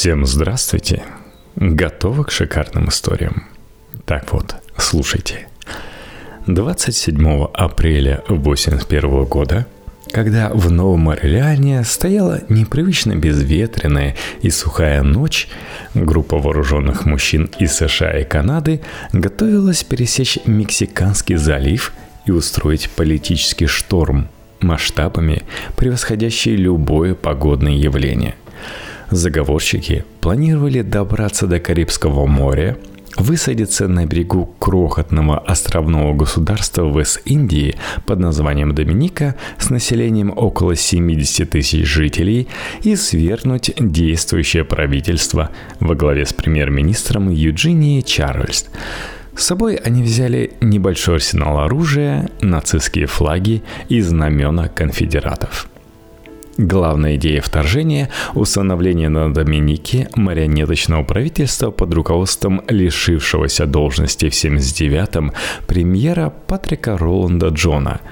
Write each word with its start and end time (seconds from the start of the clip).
Всем 0.00 0.24
здравствуйте! 0.24 1.02
Готовы 1.56 2.24
к 2.24 2.30
шикарным 2.30 2.88
историям? 2.88 3.48
Так 4.06 4.32
вот, 4.32 4.54
слушайте. 4.78 5.46
27 6.46 7.44
апреля 7.52 8.22
1981 8.26 9.24
года, 9.26 9.66
когда 10.10 10.48
в 10.54 10.70
Новом 10.70 11.10
Орлеане 11.10 11.84
стояла 11.84 12.40
непривычно 12.48 13.14
безветренная 13.14 14.16
и 14.40 14.48
сухая 14.48 15.02
ночь, 15.02 15.48
группа 15.92 16.38
вооруженных 16.38 17.04
мужчин 17.04 17.50
из 17.58 17.74
США 17.74 18.20
и 18.20 18.24
Канады 18.24 18.80
готовилась 19.12 19.84
пересечь 19.84 20.38
Мексиканский 20.46 21.36
залив 21.36 21.92
и 22.24 22.30
устроить 22.30 22.88
политический 22.88 23.66
шторм 23.66 24.28
масштабами, 24.60 25.42
превосходящий 25.76 26.56
любое 26.56 27.14
погодное 27.14 27.74
явление– 27.74 28.34
Заговорщики 29.10 30.04
планировали 30.20 30.82
добраться 30.82 31.48
до 31.48 31.58
Карибского 31.58 32.26
моря, 32.26 32.78
высадиться 33.16 33.88
на 33.88 34.06
берегу 34.06 34.54
крохотного 34.60 35.36
островного 35.36 36.14
государства 36.14 36.88
Вест-Индии 36.88 37.74
под 38.06 38.20
названием 38.20 38.72
Доминика 38.72 39.34
с 39.58 39.68
населением 39.68 40.32
около 40.36 40.76
70 40.76 41.50
тысяч 41.50 41.86
жителей 41.86 42.46
и 42.84 42.94
свергнуть 42.94 43.72
действующее 43.80 44.64
правительство 44.64 45.50
во 45.80 45.96
главе 45.96 46.24
с 46.24 46.32
премьер-министром 46.32 47.30
Юджинией 47.30 48.02
Чарльз. 48.02 48.66
С 49.36 49.44
собой 49.44 49.74
они 49.74 50.04
взяли 50.04 50.52
небольшой 50.60 51.16
арсенал 51.16 51.58
оружия, 51.58 52.30
нацистские 52.40 53.06
флаги 53.06 53.64
и 53.88 54.00
знамена 54.00 54.68
конфедератов– 54.68 55.68
Главная 56.62 57.16
идея 57.16 57.40
вторжения– 57.40 58.10
установление 58.34 59.08
на 59.08 59.32
Доминике 59.32 60.10
марионеточного 60.14 61.04
правительства 61.04 61.70
под 61.70 61.94
руководством 61.94 62.60
лишившегося 62.68 63.64
должности 63.64 64.28
в 64.28 64.34
79-м 64.34 65.32
премьера 65.66 66.30
Патрика 66.46 66.98
Роланда 66.98 67.48
Джона, 67.48 68.02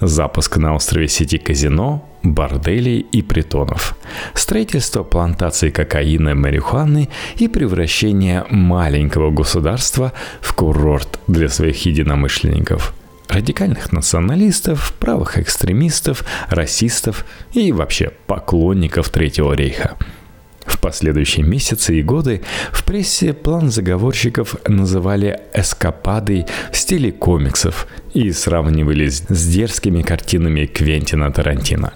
запуск 0.00 0.56
на 0.56 0.74
острове 0.74 1.08
сети 1.08 1.36
казино, 1.36 2.08
борделей 2.22 3.00
и 3.00 3.20
притонов, 3.20 3.94
строительство 4.32 5.02
плантаций 5.02 5.70
кокаина 5.70 6.30
и 6.30 6.34
марихуаны 6.34 7.10
и 7.36 7.46
превращение 7.46 8.46
маленького 8.48 9.30
государства 9.30 10.14
в 10.40 10.54
курорт 10.54 11.20
для 11.26 11.50
своих 11.50 11.84
единомышленников– 11.84 12.94
радикальных 13.28 13.92
националистов, 13.92 14.94
правых 14.98 15.38
экстремистов, 15.38 16.24
расистов 16.48 17.24
и 17.52 17.72
вообще 17.72 18.12
поклонников 18.26 19.10
Третьего 19.10 19.52
рейха. 19.52 19.96
В 20.64 20.80
последующие 20.80 21.46
месяцы 21.46 21.98
и 21.98 22.02
годы 22.02 22.42
в 22.72 22.84
прессе 22.84 23.32
план 23.32 23.70
заговорщиков 23.70 24.56
называли 24.66 25.40
эскападой 25.54 26.46
в 26.70 26.76
стиле 26.76 27.10
комиксов 27.10 27.86
и 28.12 28.30
сравнивали 28.32 29.08
с 29.08 29.46
дерзкими 29.46 30.02
картинами 30.02 30.66
Квентина 30.66 31.32
Тарантино. 31.32 31.94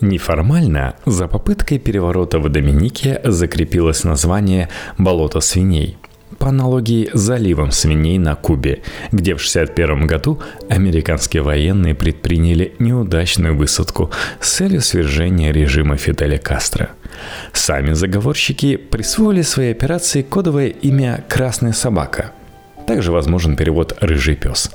Неформально 0.00 0.94
за 1.04 1.26
попыткой 1.26 1.78
переворота 1.78 2.38
в 2.38 2.48
Доминике 2.48 3.20
закрепилось 3.24 4.04
название 4.04 4.68
«Болото 4.98 5.40
свиней», 5.40 5.96
по 6.38 6.48
аналогии 6.48 7.10
с 7.12 7.18
заливом 7.18 7.72
свиней 7.72 8.18
на 8.18 8.34
Кубе, 8.34 8.82
где 9.12 9.34
в 9.34 9.40
1961 9.40 10.06
году 10.06 10.40
американские 10.68 11.42
военные 11.42 11.94
предприняли 11.94 12.74
неудачную 12.78 13.56
высадку 13.56 14.10
с 14.40 14.50
целью 14.50 14.80
свержения 14.80 15.52
режима 15.52 15.96
Фиделя 15.96 16.38
Кастро. 16.38 16.90
Сами 17.52 17.92
заговорщики 17.92 18.76
присвоили 18.76 19.42
своей 19.42 19.72
операции 19.72 20.22
кодовое 20.22 20.68
имя 20.68 21.24
«Красная 21.28 21.72
собака», 21.72 22.32
также 22.86 23.12
возможен 23.12 23.56
перевод 23.56 23.96
«рыжий 24.00 24.36
пес». 24.36 24.70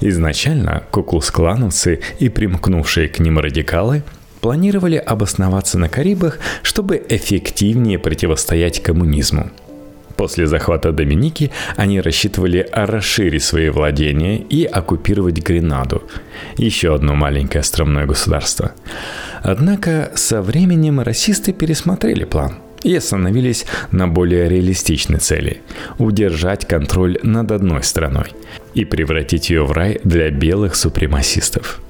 Изначально 0.00 0.84
куклус-клановцы 0.90 2.00
и 2.18 2.28
примкнувшие 2.28 3.08
к 3.08 3.18
ним 3.18 3.38
радикалы 3.38 4.02
планировали 4.40 4.96
обосноваться 4.96 5.78
на 5.78 5.88
Карибах, 5.88 6.38
чтобы 6.62 7.02
эффективнее 7.08 7.98
противостоять 7.98 8.82
коммунизму– 8.82 9.50
После 10.20 10.46
захвата 10.46 10.92
Доминики 10.92 11.50
они 11.76 11.98
рассчитывали 11.98 12.68
расширить 12.72 13.42
свои 13.42 13.70
владения 13.70 14.36
и 14.36 14.64
оккупировать 14.64 15.38
Гренаду, 15.38 16.02
еще 16.58 16.94
одно 16.94 17.14
маленькое 17.14 17.60
островное 17.60 18.04
государство. 18.04 18.72
Однако 19.42 20.12
со 20.16 20.42
временем 20.42 21.00
расисты 21.00 21.54
пересмотрели 21.54 22.24
план 22.24 22.56
и 22.82 22.94
остановились 22.94 23.64
на 23.92 24.08
более 24.08 24.46
реалистичной 24.50 25.20
цели– 25.20 25.62
удержать 25.98 26.68
контроль 26.68 27.18
над 27.22 27.50
одной 27.50 27.82
страной 27.82 28.26
и 28.74 28.84
превратить 28.84 29.48
ее 29.48 29.64
в 29.64 29.72
рай 29.72 30.00
для 30.04 30.28
белых 30.28 30.76
супремасистов. 30.76 31.80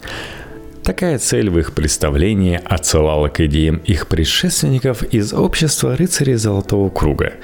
Такая 0.85 1.19
цель 1.19 1.51
в 1.51 1.59
их 1.59 1.75
представлении 1.75 2.61
отсылала 2.65 3.29
к 3.29 3.41
идеям 3.41 3.77
их 3.85 4.09
предшественников 4.09 5.03
из 5.03 5.33
общества 5.33 5.97
рыцарей 5.97 6.35
Золотого 6.35 6.89
Круга, 6.89 7.35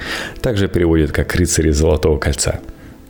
также 0.41 0.67
переводят 0.67 1.11
как 1.11 1.35
рыцари 1.35 1.71
Золотого 1.71 2.17
Кольца 2.17 2.59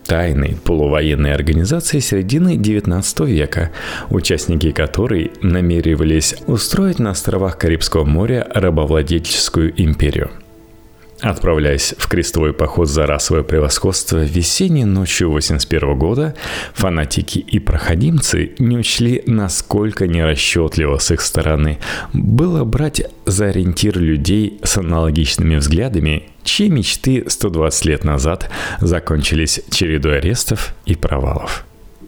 тайной 0.07 0.57
полувоенной 0.63 1.33
организации 1.33 1.99
середины 1.99 2.55
XIX 2.55 3.27
века, 3.27 3.71
участники 4.09 4.71
которой 4.71 5.31
намеревались 5.41 6.35
устроить 6.47 6.99
на 6.99 7.11
островах 7.11 7.57
Карибского 7.57 8.05
моря 8.05 8.47
рабовладельческую 8.53 9.73
империю– 9.79 10.31
Отправляясь 11.21 11.95
в 11.97 12.07
крестовый 12.07 12.53
поход 12.53 12.87
за 12.87 13.07
расовое 13.07 13.41
превосходство 13.41 14.23
весенней 14.23 14.85
ночью 14.85 15.31
81 15.31 15.97
года, 15.97 16.35
фанатики 16.75 17.39
и 17.39 17.57
проходимцы 17.57 18.51
не 18.59 18.77
учли, 18.77 19.23
насколько 19.25 20.05
нерасчетливо 20.05 20.99
с 20.99 21.09
их 21.09 21.21
стороны 21.21 21.79
было 22.13 22.63
брать 22.65 23.01
за 23.25 23.47
ориентир 23.47 23.97
людей 23.97 24.59
с 24.63 24.77
аналогичными 24.77 25.55
взглядами, 25.55 26.29
чьи 26.43 26.69
мечты 26.69 27.25
120 27.27 27.85
лет 27.85 28.03
назад 28.03 28.51
закончились 28.79 29.61
чередой 29.71 30.19
арестов 30.19 30.75
и 30.85 30.93
провалов. 30.95 31.65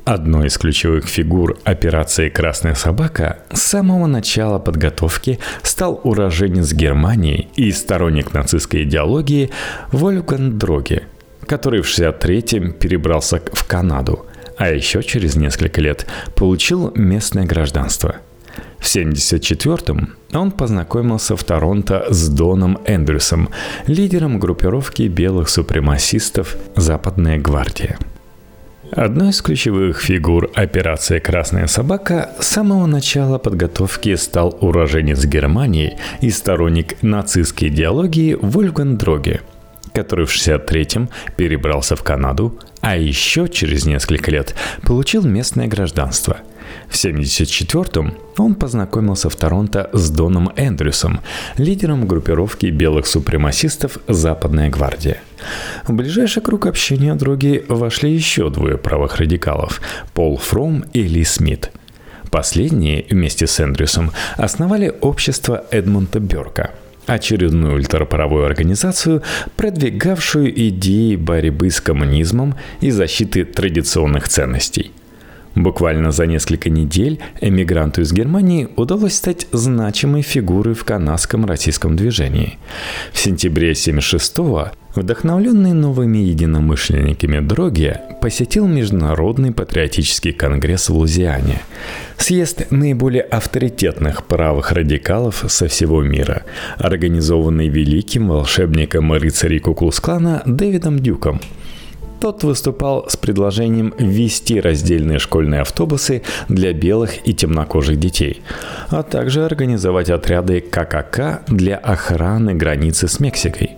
Одной 0.09 0.47
из 0.47 0.57
ключевых 0.57 1.05
фигур 1.05 1.59
операции 1.65 2.29
«Красная 2.29 2.73
собака» 2.73 3.41
с 3.53 3.61
самого 3.61 4.07
начала 4.07 4.57
подготовки 4.57 5.37
стал 5.61 6.01
уроженец 6.03 6.73
Германии 6.73 7.49
и 7.55 7.71
сторонник 7.71 8.33
нацистской 8.33 8.85
идеологии 8.85 9.51
Вольфган 9.91 10.57
Дроге, 10.57 11.03
который 11.45 11.83
в 11.83 11.85
63-м 11.85 12.71
перебрался 12.71 13.39
в 13.53 13.63
Канаду, 13.67 14.25
а 14.57 14.71
еще 14.71 15.03
через 15.03 15.35
несколько 15.35 15.79
лет 15.79 16.07
получил 16.33 16.91
местное 16.95 17.45
гражданство. 17.45 18.15
В 18.79 18.85
1974-м 18.85 20.15
он 20.33 20.51
познакомился 20.51 21.35
в 21.35 21.43
Торонто 21.43 22.07
с 22.09 22.29
Доном 22.29 22.79
Эндрюсом, 22.87 23.49
лидером 23.85 24.39
группировки 24.39 25.03
белых 25.03 25.49
супремасистов 25.49 26.55
«Западная 26.75 27.37
гвардия». 27.37 27.99
Одной 28.91 29.29
из 29.29 29.41
ключевых 29.41 30.01
фигур 30.01 30.49
операции 30.55 31.19
«Красная 31.19 31.67
собака» 31.67 32.31
с 32.39 32.47
самого 32.47 32.87
начала 32.87 33.37
подготовки 33.37 34.15
стал 34.15 34.57
уроженец 34.61 35.25
Германии 35.25 35.97
и 36.21 36.31
сторонник 36.31 37.01
нацистской 37.03 37.67
идеологии 37.67 38.33
Вольфган 38.33 38.97
Дроге, 38.97 39.41
который 39.93 40.25
в 40.25 40.35
63-м 40.35 41.09
перебрался 41.37 41.95
в 41.95 42.01
Канаду, 42.01 42.57
а 42.81 42.97
еще 42.97 43.47
через 43.47 43.85
несколько 43.85 44.31
лет 44.31 44.55
получил 44.81 45.23
местное 45.23 45.67
гражданство– 45.67 46.37
в 46.87 46.93
1974-м 46.93 48.13
он 48.37 48.55
познакомился 48.55 49.29
в 49.29 49.35
Торонто 49.35 49.89
с 49.93 50.09
Доном 50.09 50.51
Эндрюсом, 50.55 51.19
лидером 51.57 52.07
группировки 52.07 52.67
белых 52.67 53.05
супремасистов 53.07 53.97
«Западная 54.07 54.69
гвардия». 54.69 55.21
В 55.87 55.93
ближайший 55.93 56.41
круг 56.41 56.65
общения 56.65 57.15
други 57.15 57.63
вошли 57.67 58.11
еще 58.11 58.49
двое 58.49 58.77
правых 58.77 59.17
радикалов– 59.17 59.81
Пол 60.13 60.37
Фром 60.37 60.85
и 60.93 61.01
Ли 61.01 61.23
Смит. 61.23 61.71
Последние 62.31 63.05
вместе 63.09 63.47
с 63.47 63.59
Эндрюсом 63.59 64.11
основали 64.37 64.93
общество 65.01 65.65
Эдмунда 65.71 66.19
Берка– 66.19 66.71
очередную 67.09 67.75
ультраправую 67.75 68.45
организацию, 68.45 69.23
продвигавшую 69.55 70.67
идеи 70.69 71.15
борьбы 71.15 71.69
с 71.69 71.81
коммунизмом 71.81 72.55
и 72.81 72.91
защиты 72.91 73.45
традиционных 73.45 74.27
ценностей. 74.27 74.91
Буквально 75.59 76.13
за 76.13 76.25
несколько 76.25 76.69
недель 76.69 77.19
эмигранту 77.41 77.99
из 77.99 78.13
Германии 78.13 78.69
удалось 78.77 79.15
стать 79.15 79.45
значимой 79.51 80.21
фигурой 80.21 80.73
в 80.73 80.85
канадском 80.85 81.45
российском 81.45 81.97
движении. 81.97 82.57
В 83.11 83.19
сентябре 83.19 83.73
1976-го 83.73 84.71
Вдохновленный 84.95 85.73
новыми 85.73 86.19
единомышленниками 86.19 87.41
Дроги 87.41 87.97
посетил 88.21 88.67
Международный 88.67 89.51
патриотический 89.51 90.31
конгресс 90.31 90.87
в 90.87 90.95
Лузиане, 90.95 91.61
съезд 92.17 92.71
наиболее 92.71 93.23
авторитетных 93.23 94.23
правых 94.23 94.71
радикалов 94.71 95.43
со 95.49 95.67
всего 95.67 96.01
мира, 96.01 96.43
организованный 96.77 97.67
великим 97.67 98.29
волшебником 98.29 99.13
и 99.13 99.19
рыцарей 99.19 99.59
Куклус-клана 99.59 100.41
Дэвидом 100.45 100.99
Дюком– 100.99 101.41
тот 102.19 102.43
выступал 102.43 103.09
с 103.09 103.17
предложением 103.17 103.93
ввести 103.97 104.59
раздельные 104.59 105.19
школьные 105.19 105.61
автобусы 105.61 106.21
для 106.47 106.73
белых 106.73 107.27
и 107.27 107.33
темнокожих 107.33 107.99
детей, 107.99 108.41
а 108.89 109.03
также 109.03 109.45
организовать 109.45 110.09
отряды 110.09 110.59
ККК 110.59 111.41
для 111.47 111.77
охраны 111.77 112.53
границы 112.53 113.07
с 113.07 113.19
Мексикой. 113.19 113.77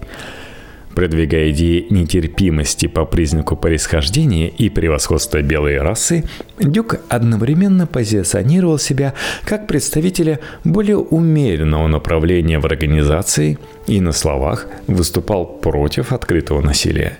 Продвигая 0.95 1.51
идеи 1.51 1.87
нетерпимости 1.89 2.87
по 2.87 3.05
признаку 3.05 3.55
происхождения 3.55 4.49
и 4.49 4.69
превосходства 4.69 5.41
белой 5.41 5.77
расы, 5.77 6.25
Дюк 6.59 6.97
одновременно 7.07 7.87
позиционировал 7.87 8.77
себя 8.77 9.13
как 9.45 9.67
представителя 9.67 10.39
более 10.65 10.97
умеренного 10.97 11.87
направления 11.87 12.59
в 12.59 12.65
организации 12.65 13.57
и 13.87 14.01
на 14.01 14.11
словах 14.11 14.67
выступал 14.87 15.45
против 15.45 16.11
открытого 16.11 16.61
насилия. 16.61 17.17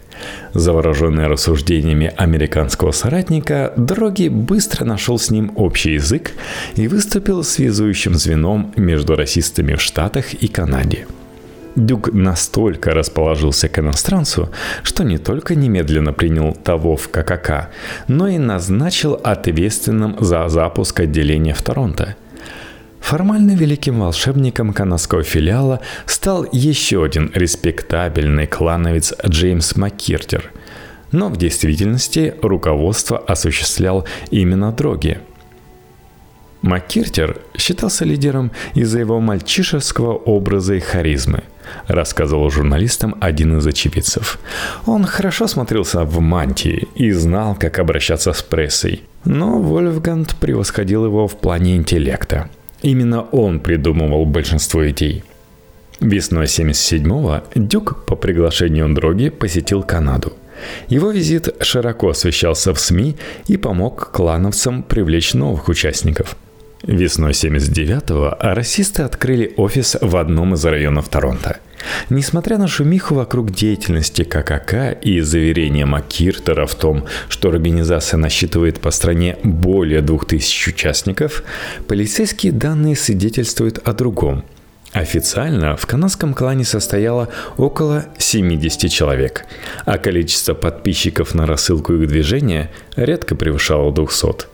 Завороженный 0.53 1.27
рассуждениями 1.27 2.13
американского 2.18 2.91
соратника, 2.91 3.73
Дроги 3.77 4.27
быстро 4.27 4.85
нашел 4.85 5.18
с 5.18 5.29
ним 5.29 5.51
общий 5.56 5.94
язык 5.94 6.31
и 6.75 6.88
выступил 6.88 7.44
связующим 7.44 8.15
звеном 8.15 8.73
между 8.75 9.15
расистами 9.15 9.75
в 9.75 9.81
Штатах 9.81 10.33
и 10.33 10.47
Канаде– 10.47 11.07
Дюк 11.75 12.13
настолько 12.13 12.91
расположился 12.91 13.69
к 13.69 13.79
иностранцу, 13.79 14.50
что 14.83 15.03
не 15.03 15.18
только 15.18 15.56
немедленно 15.56 16.12
принял 16.12 16.53
того 16.53 16.97
в 16.97 17.07
ККК, 17.09 17.69
но 18.07 18.27
и 18.27 18.38
назначил 18.38 19.13
ответственным 19.24 20.17
за 20.19 20.50
запуск 20.50 21.00
отделения 21.00 21.53
в 21.53 21.62
Торонто. 21.62 22.15
Формально 23.01 23.51
великим 23.51 24.00
волшебником 24.00 24.71
канадского 24.71 25.24
филиала 25.24 25.81
стал 26.06 26.45
еще 26.51 27.03
один 27.03 27.31
респектабельный 27.36 28.48
клановец 28.48 29.13
Джеймс 29.27 29.75
Маккиртер, 29.75 30.51
но 31.12 31.27
в 31.27 31.36
действительности 31.36 32.33
руководство 32.42 33.18
осуществлял 33.18 34.06
именно 34.30 34.71
Дроги– 34.71 35.19
Маккиртер 36.62 37.38
считался 37.57 38.06
лидером 38.06 38.51
из-за 38.75 39.00
его 39.00 39.19
мальчишеского 39.19 40.13
образа 40.13 40.75
и 40.75 40.80
харизмы, 40.80 41.44
рассказывал 41.88 42.51
журналистам 42.51 43.15
один 43.19 43.57
из 43.57 43.65
очевидцев. 43.65 44.39
Он 44.86 45.06
хорошо 45.06 45.48
смотрелся 45.48 46.03
в 46.03 46.19
мантии 46.19 46.88
и 46.94 47.12
знал, 47.12 47.56
как 47.56 47.80
обращаться 47.80 48.31
с 48.33 48.44
прессой. 48.44 49.03
Но 49.25 49.59
Вольфганд 49.59 50.36
превосходил 50.36 51.06
его 51.06 51.27
в 51.27 51.36
плане 51.38 51.75
интеллекта. 51.75 52.50
Именно 52.81 53.21
он 53.21 53.59
придумывал 53.59 54.25
большинство 54.25 54.87
идей. 54.89 55.23
Весной 55.99 56.45
77-го 56.45 57.43
Дюк 57.55 58.05
по 58.05 58.15
приглашению 58.15 58.93
Дроги 58.93 59.29
посетил 59.29 59.83
Канаду. 59.83 60.33
Его 60.87 61.11
визит 61.11 61.63
широко 61.63 62.09
освещался 62.09 62.73
в 62.73 62.79
СМИ 62.79 63.15
и 63.47 63.57
помог 63.57 64.11
клановцам 64.11 64.83
привлечь 64.83 65.33
новых 65.33 65.69
участников– 65.69 66.35
Весной 66.83 67.31
79-го 67.31 68.37
расисты 68.39 69.03
открыли 69.03 69.53
офис 69.55 69.97
в 70.01 70.15
одном 70.17 70.55
из 70.55 70.65
районов 70.65 71.09
Торонто. 71.09 71.59
Несмотря 72.09 72.57
на 72.57 72.67
шумиху 72.67 73.15
вокруг 73.15 73.51
деятельности 73.51 74.23
ККК 74.23 74.91
и 74.91 75.21
заверения 75.21 75.85
Маккиртера 75.85 76.65
в 76.65 76.75
том, 76.75 77.05
что 77.29 77.49
организация 77.49 78.17
насчитывает 78.17 78.79
по 78.79 78.91
стране 78.91 79.37
более 79.43 80.01
2000 80.01 80.69
участников, 80.69 81.43
полицейские 81.87 82.51
данные 82.51 82.95
свидетельствуют 82.95 83.79
о 83.87 83.93
другом. 83.93 84.43
Официально 84.93 85.77
в 85.77 85.85
канадском 85.85 86.33
клане 86.33 86.65
состояло 86.65 87.29
около 87.55 88.05
70 88.17 88.91
человек, 88.91 89.45
а 89.85 89.97
количество 89.97 90.53
подписчиков 90.53 91.33
на 91.33 91.45
рассылку 91.45 91.93
их 91.93 92.07
движения 92.07 92.69
редко 92.97 93.35
превышало 93.35 93.93
200. 93.93 94.50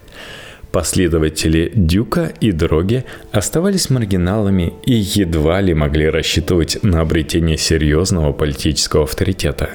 Последователи 0.77 1.71
Дюка 1.73 2.31
и 2.39 2.51
Дроги 2.51 3.03
оставались 3.31 3.89
маргиналами 3.89 4.73
и 4.85 4.93
едва 4.93 5.59
ли 5.59 5.73
могли 5.73 6.07
рассчитывать 6.07 6.83
на 6.83 7.01
обретение 7.01 7.57
серьезного 7.57 8.31
политического 8.31 9.05
авторитета. 9.05 9.71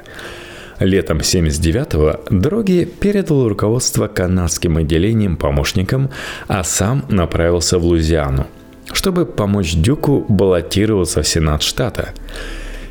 Летом 0.78 1.18
79-го 1.18 2.20
Дроги 2.30 2.84
передал 2.84 3.48
руководство 3.48 4.06
канадским 4.06 4.76
отделением 4.76 5.36
помощникам, 5.36 6.08
а 6.46 6.62
сам 6.62 7.04
направился 7.08 7.80
в 7.80 7.84
Лузиану, 7.84 8.46
чтобы 8.92 9.26
помочь 9.26 9.74
Дюку 9.74 10.24
баллотироваться 10.28 11.22
в 11.22 11.26
Сенат 11.26 11.64
штата– 11.64 12.14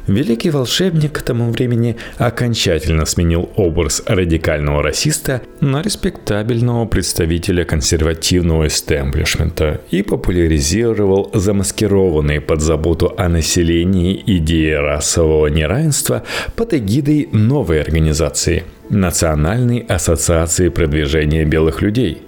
Великий 0.07 0.49
волшебник 0.49 1.13
к 1.13 1.21
тому 1.21 1.51
времени 1.51 1.97
окончательно 2.17 3.05
сменил 3.05 3.49
образ 3.55 4.03
радикального 4.05 4.81
расиста 4.81 5.41
на 5.59 5.81
респектабельного 5.81 6.85
представителя 6.85 7.63
консервативного 7.65 8.67
эстемблишмента 8.67 9.81
и 9.91 10.01
популяризировал 10.01 11.29
замаскированные 11.33 12.41
под 12.41 12.61
заботу 12.61 13.13
о 13.17 13.29
населении 13.29 14.21
идеи 14.25 14.71
расового 14.71 15.47
неравенства 15.47 16.23
под 16.55 16.73
эгидой 16.73 17.29
новой 17.31 17.81
организации– 17.81 18.63
Национальной 18.91 19.79
ассоциации 19.87 20.67
продвижения 20.67 21.45
белых 21.45 21.81
людей. 21.81 22.23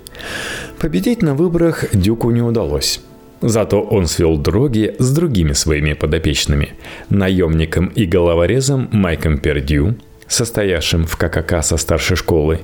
Победить 0.79 1.21
на 1.21 1.35
выборах 1.35 1.83
Дюку 1.93 2.31
не 2.31 2.41
удалось. 2.41 3.01
Зато 3.45 3.81
он 3.81 4.07
свел 4.07 4.37
дроги 4.37 4.95
с 4.99 5.13
другими 5.13 5.51
своими 5.51 5.93
подопечными– 5.93 6.69
наемником 7.09 7.87
и 7.87 8.05
головорезом 8.05 8.87
Майком 8.93 9.37
Пердью, 9.37 9.95
состоявшим 10.29 11.05
в 11.05 11.17
ККК 11.17 11.61
со 11.61 11.75
старшей 11.75 12.15
школы. 12.15 12.61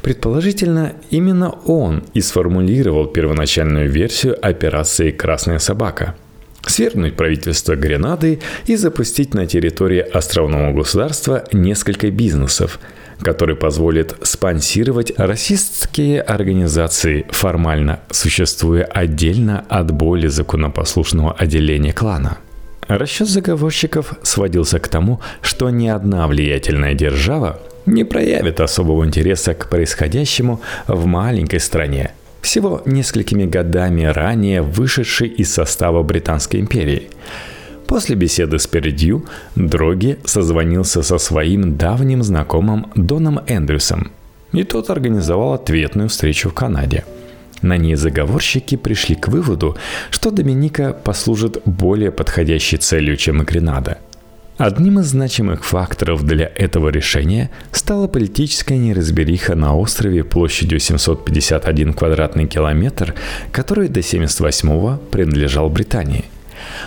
Предположительно, 0.00 0.94
именно 1.10 1.50
он 1.66 2.04
и 2.14 2.22
сформулировал 2.22 3.06
первоначальную 3.06 3.90
версию 3.90 4.38
операции 4.40 5.10
«Красная 5.10 5.58
собака»– 5.58 6.14
свергнуть 6.70 7.16
правительство 7.16 7.76
Гренады 7.76 8.40
и 8.66 8.76
запустить 8.76 9.34
на 9.34 9.46
территории 9.46 10.00
островного 10.00 10.72
государства 10.72 11.44
несколько 11.52 12.10
бизнесов– 12.10 12.78
который 13.22 13.56
позволит 13.56 14.16
спонсировать 14.22 15.12
расистские 15.16 16.20
организации, 16.20 17.26
формально 17.30 18.00
существуя 18.10 18.84
отдельно 18.84 19.64
от 19.68 19.90
более 19.90 20.30
законопослушного 20.30 21.32
отделения 21.32 21.92
клана. 21.92 22.38
Расчет 22.86 23.28
заговорщиков 23.28 24.14
сводился 24.22 24.78
к 24.78 24.88
тому, 24.88 25.20
что 25.40 25.70
ни 25.70 25.88
одна 25.88 26.26
влиятельная 26.26 26.94
держава 26.94 27.60
не 27.86 28.04
проявит 28.04 28.60
особого 28.60 29.04
интереса 29.04 29.54
к 29.54 29.68
происходящему 29.68 30.60
в 30.86 31.06
маленькой 31.06 31.60
стране, 31.60 32.12
всего 32.44 32.82
несколькими 32.86 33.44
годами 33.44 34.04
ранее 34.04 34.62
вышедшей 34.62 35.28
из 35.28 35.52
состава 35.52 36.02
Британской 36.02 36.60
империи– 36.60 37.10
После 37.86 38.16
беседы 38.16 38.58
с 38.58 38.66
Передью 38.66 39.26
Дроги 39.56 40.18
созвонился 40.24 41.02
со 41.02 41.18
своим 41.18 41.76
давним 41.76 42.22
знакомым 42.22 42.90
Доном 42.94 43.40
Эндрюсом, 43.46 44.10
и 44.52 44.64
тот 44.64 44.90
организовал 44.90 45.52
ответную 45.52 46.08
встречу 46.08 46.48
в 46.48 46.54
Канаде. 46.54 47.04
На 47.62 47.76
ней 47.76 47.94
заговорщики 47.94 48.76
пришли 48.76 49.14
к 49.14 49.28
выводу, 49.28 49.76
что 50.10 50.30
Доминика 50.30 50.92
послужит 50.92 51.62
более 51.64 52.10
подходящей 52.10 52.78
целью, 52.78 53.16
чем 53.16 53.42
и 53.42 53.44
Гренада. 53.44 53.98
Одним 54.56 55.00
из 55.00 55.06
значимых 55.06 55.64
факторов 55.64 56.24
для 56.24 56.50
этого 56.54 56.88
решения 56.88 57.50
стала 57.72 58.06
политическая 58.06 58.78
неразбериха 58.78 59.56
на 59.56 59.76
острове 59.76 60.22
площадью 60.22 60.78
751 60.78 61.92
квадратный 61.92 62.46
километр, 62.46 63.14
который 63.50 63.88
до 63.88 64.00
1978 64.00 64.98
принадлежал 65.10 65.68
Британии– 65.70 66.26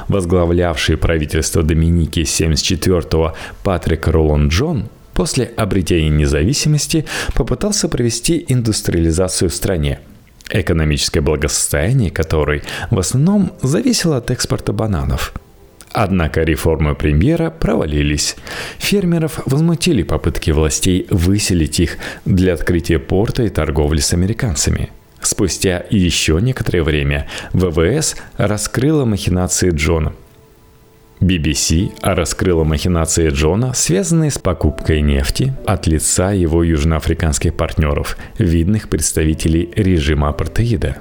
возглавлявший 0.08 0.98
правительство 0.98 1.64
Доминики 1.64 2.22
74-го 2.22 3.36
Патрик 3.64 4.08
Роланд 4.08 4.52
Джон, 4.52 4.90
после 5.14 5.46
обретения 5.46 6.10
независимости 6.10 7.06
попытался 7.34 7.90
провести 7.90 8.46
индустриализацию 8.48 9.50
в 9.50 9.54
стране, 9.54 10.00
экономическое 10.50 11.22
благосостояние 11.22 12.12
которой 12.12 12.64
в 12.92 13.00
основном 13.00 13.54
зависело 13.62 14.18
от 14.18 14.32
экспорта 14.32 14.74
бананов. 14.74 15.34
Однако 15.92 16.44
реформы 16.44 16.96
премьера 16.96 17.50
провалились. 17.50 18.36
Фермеров 18.78 19.42
возмутили 19.46 20.04
попытки 20.04 20.52
властей 20.52 21.08
выселить 21.10 21.80
их 21.80 21.98
для 22.26 22.54
открытия 22.54 23.00
порта 23.00 23.44
и 23.44 23.50
торговли 23.50 24.00
с 24.00 24.14
американцами– 24.14 24.92
Спустя 25.28 25.84
еще 25.90 26.40
некоторое 26.42 26.84
время 26.84 27.28
ВВС 27.54 28.16
раскрыла 28.38 29.06
махинации 29.06 29.72
Джона. 29.72 30.14
BBC 31.20 31.92
раскрыла 32.04 32.64
махинации 32.64 33.30
Джона, 33.30 33.74
связанные 33.74 34.30
с 34.30 34.38
покупкой 34.38 35.02
нефти 35.02 35.54
от 35.66 35.88
лица 35.88 36.32
его 36.32 36.64
южноафриканских 36.64 37.56
партнеров, 37.56 38.18
видных 38.38 38.88
представителей 38.88 39.70
режима 39.76 40.30
апартеида. 40.30 40.98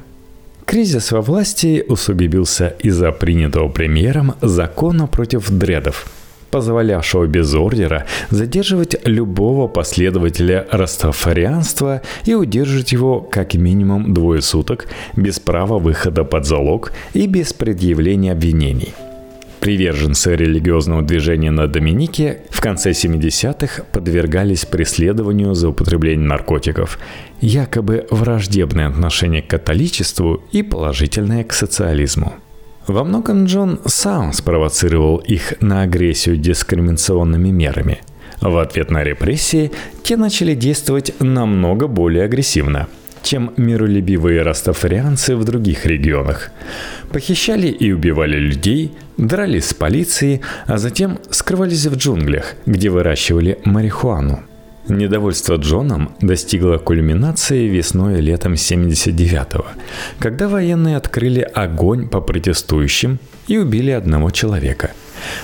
Кризис 0.66 1.12
во 1.12 1.20
власти 1.20 1.84
усугубился 1.88 2.74
из-за 2.80 3.12
принятого 3.12 3.68
премьером 3.68 4.34
закона 4.42 5.06
против 5.06 5.48
дредов, 5.48 6.06
позволявшего 6.50 7.26
без 7.26 7.54
ордера 7.54 8.04
задерживать 8.30 8.96
любого 9.06 9.68
последователя 9.68 10.66
растафарианства 10.72 12.02
и 12.24 12.34
удерживать 12.34 12.90
его 12.90 13.20
как 13.20 13.54
минимум 13.54 14.12
двое 14.12 14.42
суток 14.42 14.88
без 15.14 15.38
права 15.38 15.78
выхода 15.78 16.24
под 16.24 16.44
залог 16.44 16.92
и 17.14 17.28
без 17.28 17.52
предъявления 17.52 18.32
обвинений– 18.32 18.92
Приверженцы 19.60 20.36
религиозного 20.36 21.02
движения 21.02 21.50
на 21.50 21.66
Доминике 21.66 22.42
в 22.50 22.60
конце 22.60 22.90
70-х 22.90 23.84
подвергались 23.92 24.64
преследованию 24.64 25.54
за 25.54 25.70
употребление 25.70 26.28
наркотиков, 26.28 26.98
якобы 27.40 28.06
враждебное 28.10 28.86
отношение 28.88 29.42
к 29.42 29.48
католичеству 29.48 30.42
и 30.52 30.62
положительное 30.62 31.42
к 31.42 31.52
социализму. 31.52 32.34
Во 32.86 33.02
многом 33.02 33.46
Джон 33.46 33.80
сам 33.86 34.32
спровоцировал 34.32 35.16
их 35.16 35.54
на 35.60 35.82
агрессию 35.82 36.36
дискриминационными 36.36 37.50
мерами. 37.50 37.98
В 38.40 38.58
ответ 38.58 38.90
на 38.90 39.02
репрессии 39.02 39.72
те 40.04 40.16
начали 40.16 40.54
действовать 40.54 41.14
намного 41.18 41.88
более 41.88 42.24
агрессивно– 42.24 42.88
чем 43.26 43.52
миролюбивые 43.56 44.42
растафарианцы 44.42 45.34
в 45.36 45.44
других 45.44 45.84
регионах. 45.84 46.50
Похищали 47.12 47.66
и 47.66 47.92
убивали 47.92 48.36
людей, 48.38 48.92
дрались 49.16 49.66
с 49.66 49.74
полицией, 49.74 50.42
а 50.66 50.78
затем 50.78 51.18
скрывались 51.30 51.86
в 51.86 51.96
джунглях, 51.96 52.54
где 52.66 52.88
выращивали 52.88 53.58
марихуану. 53.64 54.40
Недовольство 54.88 55.56
Джоном 55.56 56.14
достигло 56.20 56.78
кульминации 56.78 57.66
весной 57.66 58.18
и 58.18 58.22
летом 58.22 58.52
79-го, 58.52 59.66
когда 60.20 60.46
военные 60.48 60.96
открыли 60.96 61.40
огонь 61.40 62.08
по 62.08 62.20
протестующим 62.20 63.18
и 63.48 63.58
убили 63.58 63.90
одного 63.90 64.30
человека. 64.30 64.92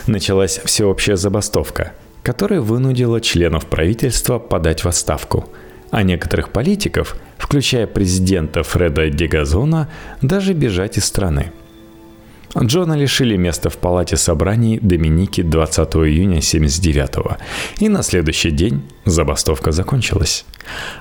Началась 0.07 0.61
всеобщая 0.65 1.17
забастовка, 1.17 1.93
которая 2.23 2.61
вынудила 2.61 3.21
членов 3.21 3.67
правительства 3.67 4.39
подать 4.39 4.85
в 4.85 4.89
отставку– 4.89 5.49
а 5.93 6.03
некоторых 6.03 6.49
политиков, 6.49 7.17
включая 7.39 7.87
президента 7.87 8.63
Фреда 8.63 9.11
Дегазона, 9.11 9.89
даже 10.23 10.55
бежать 10.55 10.97
из 10.97 11.05
страны. 11.05 11.53
Джона 12.59 12.95
лишили 12.95 13.37
места 13.37 13.71
в 13.71 13.77
палате 13.77 14.17
собраний 14.17 14.79
Доминики 14.81 15.43
20 15.43 15.89
июня 15.97 16.41
79 16.41 17.39
и 17.79 17.89
на 17.89 18.03
следующий 18.03 18.51
день 18.51 18.83
забастовка 19.05 19.71
закончилась. 19.71 20.45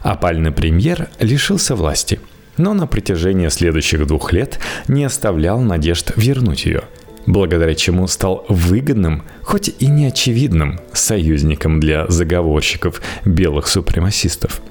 Опальный 0.01 0.51
премьер 0.51 1.09
лишился 1.19 1.75
власти, 1.75 2.19
но 2.57 2.73
на 2.73 2.85
протяжении 2.85 3.47
следующих 3.47 4.05
двух 4.05 4.33
лет 4.33 4.59
не 4.87 5.05
оставлял 5.05 5.59
надежд 5.61 6.11
вернуть 6.15 6.65
ее– 6.65 6.83
благодаря 7.27 7.75
чему 7.75 8.07
стал 8.07 8.45
выгодным, 8.49 9.23
хоть 9.43 9.71
и 9.77 9.85
неочевидным, 9.85 10.79
союзником 10.91 11.79
для 11.79 12.07
заговорщиков 12.07 12.99
белых 13.23 13.67
супремасистов– 13.67 14.59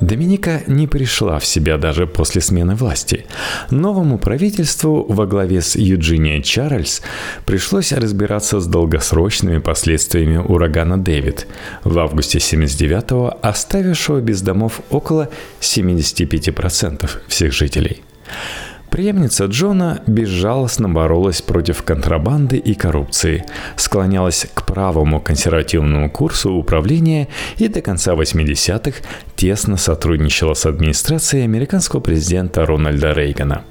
Доминика 0.00 0.62
не 0.66 0.86
пришла 0.86 1.38
в 1.38 1.44
себя 1.44 1.78
даже 1.78 2.06
после 2.06 2.40
смены 2.40 2.74
власти. 2.74 3.26
Новому 3.70 4.18
правительству 4.18 5.04
во 5.08 5.26
главе 5.26 5.60
с 5.60 5.76
Юджинией 5.76 6.42
Чарльз 6.42 7.02
пришлось 7.46 7.92
разбираться 7.92 8.60
с 8.60 8.66
долгосрочными 8.66 9.58
последствиями 9.58 10.36
урагана 10.36 10.98
Дэвид 10.98 11.46
в 11.84 11.98
августе 11.98 12.38
79-го, 12.38 13.38
оставившего 13.42 14.20
без 14.20 14.42
домов 14.42 14.80
около 14.90 15.28
75% 15.60 17.08
всех 17.28 17.52
жителей. 17.52 18.02
Преемница 18.92 19.46
Джона 19.46 20.02
безжалостно 20.06 20.86
боролась 20.86 21.40
против 21.40 21.82
контрабанды 21.82 22.58
и 22.58 22.74
коррупции, 22.74 23.42
склонялась 23.76 24.46
к 24.52 24.66
правому 24.66 25.18
консервативному 25.18 26.10
курсу 26.10 26.52
управления 26.52 27.28
и 27.56 27.68
до 27.68 27.80
конца 27.80 28.12
80-х 28.12 28.98
тесно 29.34 29.78
сотрудничала 29.78 30.52
с 30.52 30.66
администрацией 30.66 31.44
американского 31.44 32.00
президента 32.00 32.66
Рональда 32.66 33.12
Рейгана. 33.14 33.64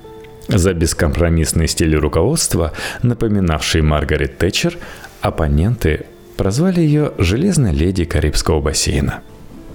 За 0.48 0.74
бескомпромиссный 0.74 1.68
стиль 1.68 1.96
руководства, 1.96 2.74
напоминавший 3.04 3.84
Маргарет 3.84 4.40
Тэтчер, 4.40 4.76
оппоненты 5.22 6.08
прозвали 6.36 6.82
ее 6.82 7.12
«железной 7.20 7.74
леди 7.74 8.06
Карибского 8.06 8.60
бассейна». 8.60 9.22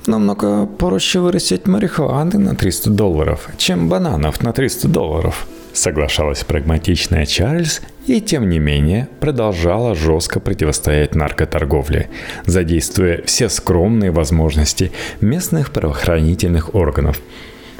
Намного 0.06 0.66
проще 0.66 1.18
вырастить 1.18 1.66
марихуаны 1.66 2.38
на 2.38 2.54
300 2.54 2.90
долларов, 2.90 3.48
чем 3.58 3.88
бананов 3.88 4.40
на 4.40 4.52
300 4.52 4.88
долларов. 4.88 5.46
Соглашалась 5.72 6.44
прагматичная 6.44 7.26
Чарльз 7.26 7.82
и, 8.06 8.20
тем 8.20 8.48
не 8.48 8.60
менее, 8.60 9.08
продолжала 9.20 9.94
жестко 9.94 10.38
противостоять 10.38 11.14
наркоторговле, 11.14 12.08
задействуя 12.46 13.22
все 13.26 13.48
скромные 13.48 14.12
возможности 14.12 14.92
местных 15.20 15.72
правоохранительных 15.72 16.74
органов. 16.74 17.20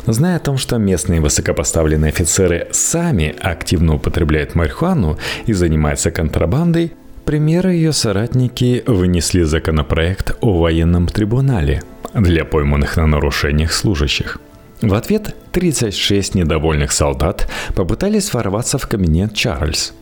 Зная 0.04 0.36
о 0.36 0.40
том, 0.40 0.58
что 0.58 0.78
местные 0.78 1.20
высокопоставленные 1.20 2.10
офицеры 2.10 2.68
сами 2.70 3.34
активно 3.40 3.94
употребляют 3.94 4.54
марихуану 4.54 5.16
и 5.46 5.52
занимаются 5.52 6.10
контрабандой, 6.10 6.92
премьеры 7.26 7.72
ее 7.72 7.92
соратники 7.92 8.82
вынесли 8.86 9.42
законопроект 9.42 10.36
о 10.40 10.58
военном 10.58 11.08
трибунале– 11.08 11.82
для 12.14 12.44
пойманных 12.44 12.96
на 12.96 13.06
нарушениях 13.06 13.72
служащих. 13.72 14.38
В 14.80 14.94
ответ 14.94 15.34
36 15.52 16.34
недовольных 16.34 16.92
солдат 16.92 17.50
попытались 17.74 18.32
ворваться 18.32 18.78
в 18.78 18.86
кабинет 18.86 19.34
Чарльз. 19.34 19.92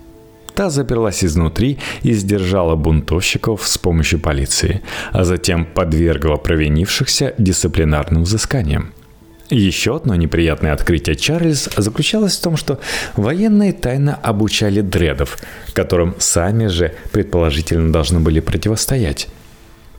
Та 0.54 0.70
заперлась 0.70 1.24
изнутри 1.24 1.78
и 2.02 2.12
сдержала 2.12 2.76
бунтовщиков 2.76 3.66
с 3.66 3.78
помощью 3.78 4.20
полиции, 4.20 4.82
а 5.10 5.24
затем 5.24 5.64
подвергла 5.64 6.36
провинившихся 6.36 7.34
дисциплинарным 7.38 8.22
взысканиям. 8.22 8.92
Еще 9.50 9.96
одно 9.96 10.14
неприятное 10.14 10.72
открытие 10.72 11.16
Чарльз 11.16 11.68
заключалось 11.76 12.36
в 12.36 12.42
том, 12.42 12.56
что 12.56 12.80
военные 13.16 13.72
тайно 13.72 14.14
обучали 14.14 14.80
дредов, 14.80 15.38
которым 15.74 16.14
сами 16.18 16.66
же 16.68 16.94
предположительно 17.12 17.92
должны 17.92 18.20
были 18.20 18.40
противостоять 18.40 19.28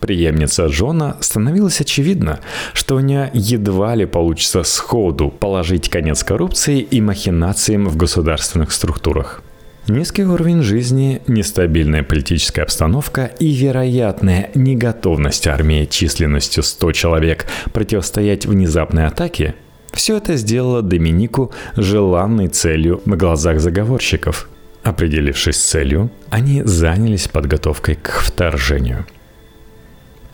преемница 0.06 0.68
Джона, 0.68 1.18
становилось 1.20 1.82
очевидно, 1.82 2.40
что 2.74 2.96
у 2.96 3.00
нее 3.00 3.32
едва 3.34 3.96
ли 3.96 4.06
получится 4.06 4.62
сходу 4.62 5.30
положить 5.32 5.90
конец 5.90 6.24
коррупции 6.24 6.80
и 6.80 7.02
махинациям 7.02 7.88
в 7.88 7.98
государственных 7.98 8.72
структурах. 8.72 9.42
Низкий 9.88 10.24
уровень 10.24 10.64
жизни, 10.64 11.22
нестабильная 11.28 12.02
политическая 12.02 12.64
обстановка 12.64 13.26
и 13.40 13.52
вероятная 13.52 14.50
неготовность 14.56 15.46
армии 15.46 15.86
численностью 15.86 16.64
100 16.64 16.92
человек 16.94 17.46
противостоять 17.72 18.48
внезапной 18.48 19.06
атаке– 19.06 19.54
все 19.94 20.18
это 20.18 20.36
сделало 20.36 20.82
Доминику 20.82 21.52
желанной 21.78 22.48
целью 22.48 23.02
в 23.06 23.16
глазах 23.16 23.60
заговорщиков. 23.60 24.50
Определившись 24.84 25.56
с 25.56 25.64
целью, 25.64 26.10
они 26.30 26.64
занялись 26.64 27.28
подготовкой 27.28 27.96
к 27.96 28.10
вторжению– 28.22 29.06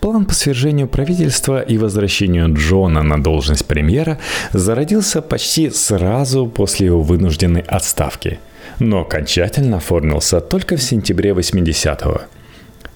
План 0.02 0.26
по 0.26 0.34
свержению 0.34 0.88
правительства 0.88 1.62
и 1.62 1.78
возвращению 1.78 2.52
Джона 2.56 3.04
на 3.04 3.22
должность 3.22 3.68
премьера 3.68 4.18
зародился 4.52 5.22
почти 5.22 5.70
сразу 5.70 6.48
после 6.48 6.88
его 6.88 7.04
вынужденной 7.04 7.62
отставки, 7.62 8.40
но 8.82 9.02
окончательно 9.02 9.78
оформился 9.78 10.42
только 10.42 10.76
в 10.76 10.82
сентябре 10.82 11.32
80-го. 11.32 12.22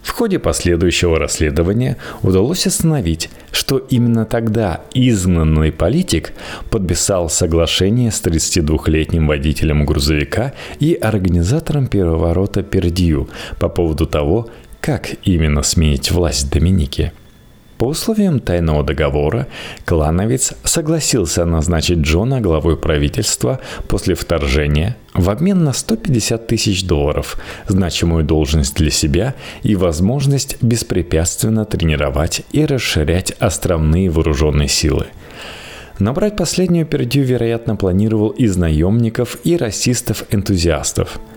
В 0.01 0.11
ходе 0.11 0.39
последующего 0.39 1.19
расследования 1.19 1.97
удалось 2.23 2.65
установить, 2.65 3.29
что 3.51 3.77
именно 3.77 4.25
тогда 4.25 4.81
изгнанный 4.95 5.71
политик 5.71 6.33
подписал 6.71 7.29
соглашение 7.29 8.11
с 8.11 8.19
32-летним 8.21 9.27
водителем 9.27 9.85
грузовика 9.85 10.53
и 10.79 10.93
организатором 10.95 11.87
переворота 11.87 12.63
Пердью 12.63 13.29
по 13.59 13.69
поводу 13.69 14.07
того, 14.07 14.49
как 14.81 15.09
именно 15.23 15.61
сменить 15.61 16.11
власть 16.11 16.51
Доминики. 16.51 17.11
По 17.77 17.85
условиям 17.85 18.39
тайного 18.39 18.83
договора, 18.83 19.47
клановец 19.85 20.53
согласился 20.63 21.43
назначить 21.43 21.99
Джона 21.99 22.39
главой 22.39 22.77
правительства 22.77 23.59
после 23.89 24.15
вторжения 24.15 24.95
в 25.13 25.29
обмен 25.29 25.63
на 25.63 25.73
150 25.73 26.47
тысяч 26.47 26.85
долларов, 26.85 27.37
значимую 27.67 28.23
должность 28.23 28.75
для 28.75 28.91
себя 28.91 29.35
и 29.63 29.75
возможность 29.75 30.61
беспрепятственно 30.63 31.65
тренировать 31.65 32.43
и 32.53 32.65
расширять 32.65 33.31
островные 33.39 34.09
вооруженные 34.09 34.69
силы. 34.69 35.07
Набрать 35.99 36.37
последнюю 36.37 36.85
пердью, 36.85 37.23
вероятно, 37.23 37.75
планировал 37.75 38.29
из 38.29 38.55
наемников 38.55 39.37
и 39.43 39.57
расистов-энтузиастов– 39.57 41.19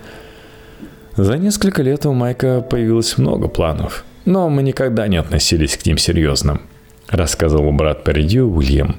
За 1.18 1.36
несколько 1.36 1.82
лет 1.82 2.06
у 2.06 2.12
Майка 2.12 2.60
появилось 2.60 3.18
много 3.18 3.48
планов, 3.48 4.04
но 4.28 4.50
мы 4.50 4.62
никогда 4.62 5.08
не 5.08 5.16
относились 5.16 5.78
к 5.78 5.86
ним 5.86 5.96
серьезно, 5.96 6.60
рассказывал 7.08 7.72
брат 7.72 8.04
Пердью 8.04 8.54
Уильям. 8.54 8.96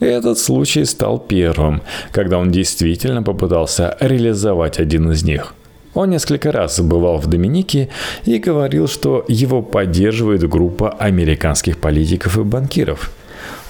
Этот 0.00 0.36
случай 0.36 0.84
стал 0.84 1.20
первым, 1.20 1.80
когда 2.10 2.38
он 2.38 2.50
действительно 2.50 3.22
попытался 3.22 3.96
реализовать 4.00 4.80
один 4.80 5.12
из 5.12 5.22
них. 5.22 5.54
Он 5.94 6.10
несколько 6.10 6.50
раз 6.50 6.80
бывал 6.80 7.18
в 7.18 7.28
Доминике 7.28 7.88
и 8.24 8.38
говорил, 8.38 8.88
что 8.88 9.24
его 9.28 9.62
поддерживает 9.62 10.48
группа 10.48 10.90
американских 10.90 11.78
политиков 11.78 12.36
и 12.36 12.42
банкиров. 12.42 13.12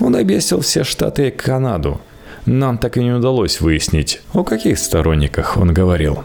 Он 0.00 0.16
объяснил 0.16 0.62
все 0.62 0.84
штаты 0.84 1.28
и 1.28 1.30
Канаду. 1.30 2.00
Нам 2.46 2.78
так 2.78 2.96
и 2.96 3.04
не 3.04 3.12
удалось 3.12 3.60
выяснить, 3.60 4.22
о 4.32 4.42
каких 4.42 4.78
сторонниках 4.78 5.58
он 5.58 5.74
говорил. 5.74 6.22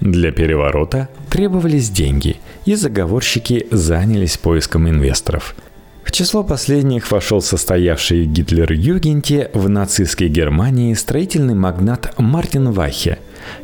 Для 0.00 0.32
переворота 0.32 1.08
требовались 1.28 1.90
деньги, 1.90 2.36
и 2.64 2.74
заговорщики 2.74 3.66
занялись 3.70 4.36
поиском 4.36 4.88
инвесторов– 4.88 5.54
в 6.10 6.12
число 6.12 6.42
последних 6.42 7.08
вошел 7.12 7.40
состоявший 7.40 8.24
Гитлер-Югенте 8.24 9.48
в 9.54 9.68
нацистской 9.68 10.28
Германии 10.28 10.92
строительный 10.94 11.54
магнат 11.54 12.14
Мартин 12.18 12.72
Вахе, 12.72 13.18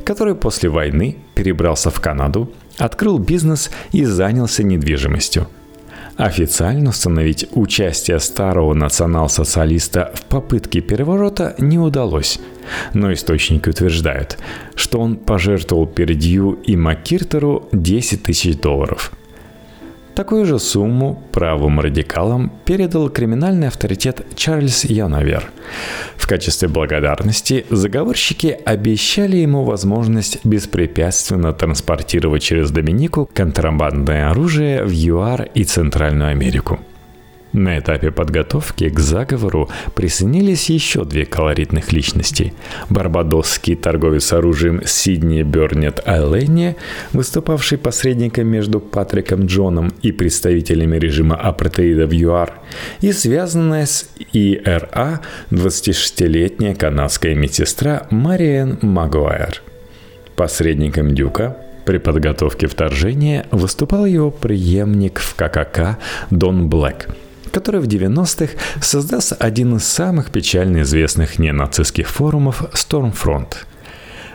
который 0.04 0.36
после 0.36 0.68
войны 0.68 1.16
перебрался 1.34 1.90
в 1.90 2.00
Канаду, 2.00 2.52
открыл 2.78 3.18
бизнес 3.18 3.70
и 3.90 4.04
занялся 4.04 4.62
недвижимостью. 4.62 5.48
Официально 6.16 6.90
установить 6.90 7.46
участие 7.52 8.18
старого 8.20 8.72
национал-социалиста 8.72 10.12
в 10.14 10.24
попытке 10.24 10.80
переворота 10.80 11.54
не 11.58 11.78
удалось, 11.78 12.38
но 12.94 13.12
источники 13.12 13.68
утверждают, 13.68 14.38
что 14.74 14.98
он 14.98 15.16
пожертвовал 15.16 15.86
Пердью 15.86 16.52
и 16.52 16.74
Маккиртеру 16.74 17.68
10 17.72 18.22
тысяч 18.22 18.56
долларов– 18.56 19.12
Такую 20.16 20.46
же 20.46 20.58
сумму 20.58 21.22
правым 21.30 21.78
радикалам 21.78 22.50
передал 22.64 23.10
криминальный 23.10 23.68
авторитет 23.68 24.24
Чарльз 24.34 24.86
Яновер. 24.86 25.50
В 26.16 26.26
качестве 26.26 26.68
благодарности 26.68 27.66
заговорщики 27.68 28.58
обещали 28.64 29.36
ему 29.36 29.64
возможность 29.64 30.38
беспрепятственно 30.42 31.52
транспортировать 31.52 32.42
через 32.42 32.70
Доминику 32.70 33.28
контрабандное 33.34 34.30
оружие 34.30 34.84
в 34.84 34.90
ЮАР 34.90 35.50
и 35.52 35.64
Центральную 35.64 36.30
Америку. 36.30 36.80
На 37.56 37.78
этапе 37.78 38.10
подготовки 38.10 38.90
к 38.90 38.98
заговору 39.00 39.70
присоединились 39.94 40.68
еще 40.68 41.06
две 41.06 41.24
колоритных 41.24 41.90
личности. 41.90 42.52
Барбадосский 42.90 43.76
торговец 43.76 44.34
оружием 44.34 44.82
Сидни 44.84 45.42
Бернет 45.42 46.06
Айленни, 46.06 46.76
выступавший 47.14 47.78
посредником 47.78 48.48
между 48.48 48.78
Патриком 48.78 49.46
Джоном 49.46 49.94
и 50.02 50.12
представителями 50.12 50.98
режима 50.98 51.36
апартеида 51.36 52.06
в 52.06 52.12
ЮАР, 52.12 52.52
и 53.00 53.10
связанная 53.12 53.86
с 53.86 54.06
ИРА 54.34 55.22
26-летняя 55.50 56.74
канадская 56.74 57.34
медсестра 57.34 58.06
Мариэн 58.10 58.80
Магуайр. 58.82 59.62
Посредником 60.36 61.14
Дюка 61.14 61.56
при 61.86 61.96
подготовке 61.96 62.66
вторжения 62.66 63.46
выступал 63.50 64.04
его 64.04 64.30
преемник 64.30 65.20
в 65.20 65.34
ККК 65.36 65.96
Дон 66.28 66.68
Блэк– 66.68 67.08
который 67.56 67.80
в 67.80 67.84
90-х 67.84 68.52
создаст 68.82 69.32
один 69.38 69.76
из 69.76 69.84
самых 69.84 70.30
печально 70.30 70.82
известных 70.82 71.38
ненацистских 71.38 72.06
форумов 72.06 72.62
Stormfront. 72.74 73.54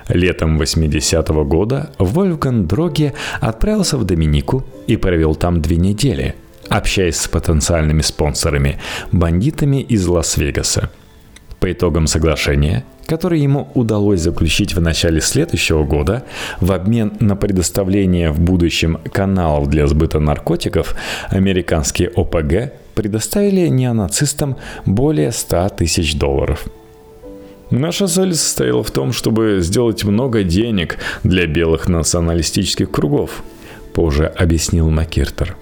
Летом 0.08 0.60
80-го 0.60 1.46
года 1.46 1.92
Вольфган 2.00 2.66
Дроге 2.66 3.14
отправился 3.40 4.00
в 4.00 4.06
Доминику 4.06 4.66
и 4.88 4.98
провел 4.98 5.36
там 5.36 5.62
две 5.62 5.78
недели, 5.78 6.34
общаясь 6.68 7.18
с 7.18 7.28
потенциальными 7.28 8.02
спонсорами, 8.02 8.80
бандитами 9.12 9.84
из 9.84 10.08
Лас-Вегаса. 10.08 10.90
По 11.62 11.72
итогам 11.72 12.08
соглашения, 12.08 12.84
которое 13.06 13.40
ему 13.40 13.68
удалось 13.76 14.20
заключить 14.20 14.74
в 14.74 14.82
начале 14.82 15.22
следующего 15.22 15.84
года, 15.84 16.24
в 16.60 16.72
обмен 16.72 17.14
на 17.20 17.36
предоставление 17.36 18.32
в 18.32 18.40
будущем 18.40 18.98
каналов 19.14 19.70
для 19.70 19.86
сбыта 19.86 20.20
наркотиков, 20.20 20.96
американские 21.30 22.10
ОПГ 22.16 22.74
предоставили 22.96 23.68
неонацистам 23.68 24.58
более 24.88 25.32
100 25.32 25.70
тысяч 25.78 26.16
долларов. 26.16 26.66
Наша 27.70 28.08
цель 28.08 28.34
состояла 28.34 28.82
в 28.82 28.90
том, 28.90 29.14
чтобы 29.14 29.60
сделать 29.62 30.04
много 30.04 30.42
денег 30.42 30.98
для 31.24 31.46
белых 31.46 31.88
националистических 31.88 32.90
кругов, 32.90 33.44
позже 33.94 34.26
объяснил 34.26 34.90
Маккертер. 34.90 35.56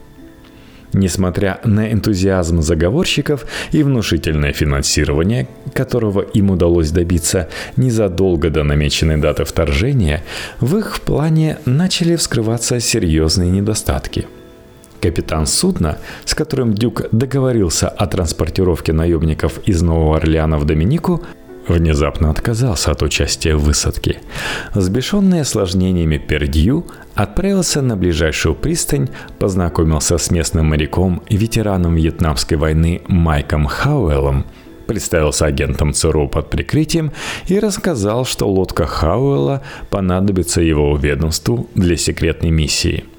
Несмотря 0.94 1.60
на 1.64 1.92
энтузиазм 1.92 2.62
заговорщиков 2.62 3.46
и 3.72 3.84
внушительное 3.84 4.54
финансирование, 4.54 5.48
которого 5.74 6.22
им 6.22 6.50
удалось 6.50 6.90
добиться 6.90 7.48
незадолго 7.78 8.50
до 8.50 8.64
намеченной 8.64 9.18
даты 9.18 9.46
вторжения, 9.46 10.24
в 10.60 10.78
их 10.78 11.02
плане 11.02 11.60
начали 11.66 12.16
вскрываться 12.16 12.80
серьезные 12.80 13.52
недостатки– 13.52 14.28
Капитан 15.02 15.46
судна, 15.46 15.98
с 16.26 16.36
которым 16.36 16.74
Дюк 16.74 17.04
договорился 17.12 17.88
о 17.88 18.06
транспортировке 18.06 18.92
наемников 18.92 19.60
из 19.66 19.82
Нового 19.82 20.18
Орлеана 20.18 20.58
в 20.58 20.66
Доминику, 20.66 21.24
внезапно 21.74 22.30
отказался 22.30 22.92
от 22.92 23.02
участия 23.02 23.56
в 23.56 23.64
высадке. 23.64 24.20
Сбешенный 24.74 25.42
осложнениями 25.42 26.18
Пердью 26.18 26.86
отправился 27.16 27.82
на 27.82 27.96
ближайшую 27.96 28.56
пристань, 28.56 29.10
познакомился 29.40 30.18
с 30.18 30.32
местным 30.32 30.68
моряком 30.68 31.22
ветераном 31.30 31.96
Вьетнамской 31.96 32.58
войны 32.58 33.02
Майком 33.08 33.66
Хауэллом, 33.66 34.46
представился 34.88 35.46
агентом 35.46 35.94
ЦРУ 35.94 36.28
под 36.30 36.50
прикрытием 36.50 37.12
и 37.48 37.60
рассказал, 37.60 38.26
что 38.26 38.50
лодка 38.50 38.86
Хауэлла 38.86 39.62
понадобится 39.90 40.62
его 40.62 40.98
ведомству 40.98 41.70
для 41.76 41.96
секретной 41.98 42.52
миссии– 42.52 43.06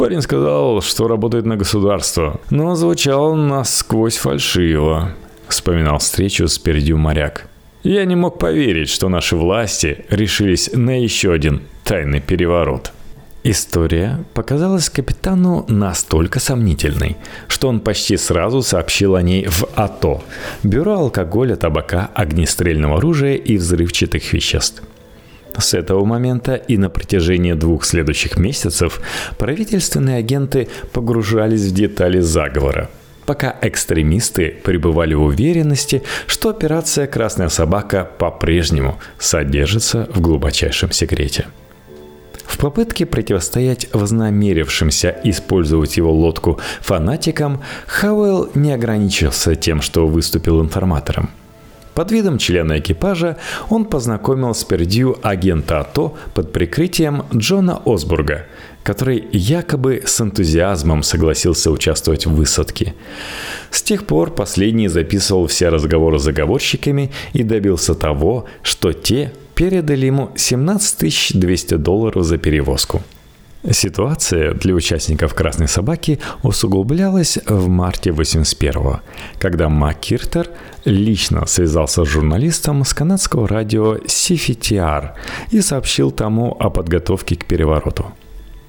Парень 0.00 0.22
сказал, 0.22 0.80
что 0.80 1.08
работает 1.08 1.44
на 1.44 1.58
государство, 1.58 2.40
но 2.48 2.74
звучал 2.74 3.34
насквозь 3.34 4.16
фальшиво. 4.16 5.10
Вспоминал 5.50 5.98
встречу 5.98 6.46
с 6.46 6.58
Пердью 6.58 6.96
моряк. 6.96 7.48
Я 7.82 8.04
не 8.04 8.14
мог 8.14 8.38
поверить, 8.38 8.88
что 8.88 9.08
наши 9.08 9.36
власти 9.36 10.04
решились 10.08 10.70
на 10.72 11.02
еще 11.02 11.32
один 11.32 11.62
тайный 11.84 12.20
переворот. 12.20 12.92
История 13.42 14.24
показалась 14.32 14.88
капитану 14.88 15.64
настолько 15.68 16.38
сомнительной, 16.40 17.16
что 17.48 17.68
он 17.68 17.80
почти 17.80 18.16
сразу 18.16 18.62
сообщил 18.62 19.16
о 19.16 19.22
ней 19.22 19.46
в 19.46 19.64
АТО– 19.74 20.22
Бюро 20.62 20.94
алкоголя, 20.94 21.56
табака, 21.56 22.10
огнестрельного 22.14 22.98
оружия 22.98 23.34
и 23.34 23.56
взрывчатых 23.56 24.32
веществ– 24.32 24.82
с 25.58 25.74
этого 25.74 26.04
момента 26.04 26.54
и 26.54 26.76
на 26.76 26.88
протяжении 26.88 27.54
двух 27.54 27.84
следующих 27.84 28.36
месяцев 28.36 29.00
правительственные 29.38 30.18
агенты 30.18 30.68
погружались 30.92 31.62
в 31.62 31.74
детали 31.74 32.20
заговора, 32.20 32.88
пока 33.30 33.54
экстремисты 33.62 34.56
пребывали 34.64 35.14
в 35.14 35.22
уверенности, 35.22 36.02
что 36.26 36.48
операция 36.48 37.06
«Красная 37.06 37.48
собака» 37.48 38.10
по-прежнему 38.18 38.98
содержится 39.20 40.08
в 40.12 40.20
глубочайшем 40.20 40.90
секрете. 40.90 41.46
В 42.44 42.58
попытке 42.58 43.06
противостоять 43.06 43.86
вознамерившимся 43.92 45.16
использовать 45.22 45.96
его 45.96 46.12
лодку 46.12 46.58
фанатикам, 46.80 47.62
Хауэлл 47.86 48.50
не 48.54 48.72
ограничился 48.72 49.54
тем, 49.54 49.80
что 49.80 50.08
выступил 50.08 50.60
информатором– 50.60 51.30
под 51.94 52.12
видом 52.12 52.38
члена 52.38 52.78
экипажа 52.78 53.36
он 53.68 53.84
познакомил 53.84 54.54
с 54.54 54.64
Пердью 54.64 55.18
агента 55.22 55.80
АТО 55.80 56.16
под 56.34 56.52
прикрытием 56.52 57.24
Джона 57.34 57.80
Осбурга, 57.84 58.46
который 58.82 59.28
якобы 59.32 60.02
с 60.06 60.20
энтузиазмом 60.20 61.02
согласился 61.02 61.70
участвовать 61.70 62.26
в 62.26 62.34
высадке. 62.34 62.94
С 63.70 63.82
тех 63.82 64.06
пор 64.06 64.30
последний 64.30 64.88
записывал 64.88 65.46
все 65.46 65.68
разговоры 65.68 66.18
с 66.18 66.22
заговорщиками 66.22 67.10
и 67.32 67.42
добился 67.42 67.94
того, 67.94 68.46
что 68.62 68.92
те 68.92 69.32
передали 69.54 70.06
ему 70.06 70.30
17 70.36 71.38
200 71.38 71.74
долларов 71.74 72.24
за 72.24 72.38
перевозку– 72.38 73.02
Ситуация 73.68 74.54
для 74.54 74.74
участников 74.74 75.34
«Красной 75.34 75.68
собаки» 75.68 76.18
усугублялась 76.42 77.38
в 77.46 77.68
марте 77.68 78.08
81-го, 78.08 79.00
когда 79.38 79.68
МакКиртер 79.68 80.48
лично 80.86 81.44
связался 81.44 82.06
с 82.06 82.08
журналистом 82.08 82.84
с 82.84 82.94
канадского 82.94 83.46
радио 83.46 83.96
CFTR 83.96 85.10
и 85.50 85.60
сообщил 85.60 86.10
тому 86.10 86.56
о 86.58 86.70
подготовке 86.70 87.36
к 87.36 87.44
перевороту. 87.44 88.06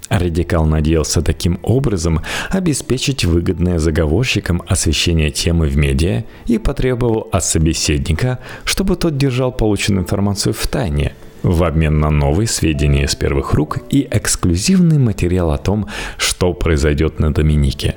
Радикал 0.10 0.66
надеялся 0.66 1.22
таким 1.22 1.58
образом 1.64 2.20
обеспечить 2.50 3.24
выгодное 3.24 3.80
заговорщикам 3.80 4.62
освещение 4.68 5.32
темы 5.32 5.68
в 5.68 5.78
медиа 5.78 6.26
и 6.48 6.58
потребовал 6.58 7.30
от 7.32 7.46
собеседника, 7.46 8.40
чтобы 8.66 8.98
тот 8.98 9.16
держал 9.16 9.54
полученную 9.54 10.04
информацию 10.04 10.54
в 10.54 10.68
тайне– 10.68 11.14
в 11.44 11.64
обмен 11.64 12.00
на 12.00 12.10
новые 12.10 12.48
сведения 12.48 13.06
из 13.06 13.16
первых 13.16 13.54
рук 13.54 13.80
и 13.90 14.08
эксклюзивный 14.10 14.98
материал 14.98 15.52
о 15.52 15.58
том, 15.58 15.88
что 16.18 16.54
произойдет 16.54 17.20
на 17.20 17.34
Доминике. 17.34 17.96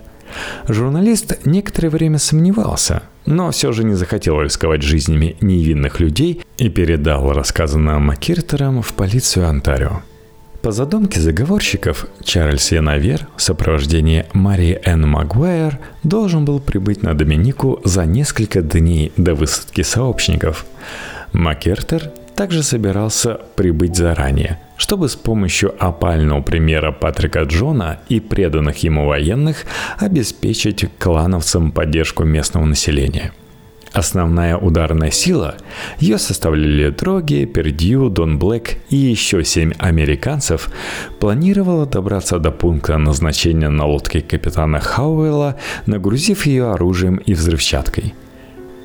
Журналист 0.69 1.47
некоторое 1.47 1.91
время 1.91 2.19
сомневался, 2.19 3.03
но 3.27 3.51
все 3.51 3.73
же 3.73 3.85
не 3.85 3.95
захотел 3.95 4.41
рисковать 4.41 4.83
жизнями 4.83 5.37
невинных 5.41 6.01
людей 6.01 6.43
и 6.59 6.69
передал 6.69 7.33
рассказанное 7.33 7.99
Маккиртером 7.99 8.83
в 8.83 8.93
полицию 8.95 9.49
Онтарио. 9.49 10.03
По 10.63 10.73
задумке 10.73 11.21
заговорщиков, 11.21 12.07
Чарльз 12.25 12.73
Янавер 12.73 13.29
в 13.37 13.43
сопровождении 13.43 14.25
Марии 14.33 14.81
Энн 14.83 15.07
Магуайр 15.07 15.79
должен 16.03 16.47
был 16.47 16.59
прибыть 16.59 17.03
на 17.03 17.13
Доминику 17.13 17.83
за 17.85 18.07
несколько 18.07 18.63
дней 18.63 19.13
до 19.19 19.35
высадки 19.35 19.83
сообщников. 19.83 20.65
Маккертер 21.35 22.13
также 22.37 22.63
собирался 22.63 23.41
прибыть 23.57 23.97
заранее, 23.97 24.61
чтобы 24.77 25.09
с 25.09 25.17
помощью 25.17 25.75
опального 25.79 26.43
примера 26.43 26.93
Патрика 26.93 27.43
Джона 27.43 28.01
и 28.09 28.21
преданных 28.21 28.79
ему 28.79 29.07
военных 29.07 29.65
обеспечить 29.99 30.89
клановцам 30.99 31.73
поддержку 31.73 32.25
местного 32.25 32.65
населения– 32.65 33.33
Основная 33.95 34.57
ударная 34.57 35.13
сила, 35.13 35.55
ее 36.01 36.19
составляли 36.19 36.91
Дроги, 36.91 37.45
Пердью, 37.45 38.11
Дон 38.11 38.41
Блэк 38.41 38.79
и 38.91 38.97
еще 38.97 39.45
семь 39.45 39.73
американцев, 39.79 40.69
планировала 41.21 41.87
добраться 41.87 42.41
до 42.41 42.51
пункта 42.51 42.99
назначения 42.99 43.69
на 43.69 43.87
лодке 43.87 44.21
капитана 44.21 44.81
Хауэлла, 44.81 45.61
нагрузив 45.87 46.45
ее 46.45 46.73
оружием 46.73 47.19
и 47.19 47.35
взрывчаткой. 47.35 48.15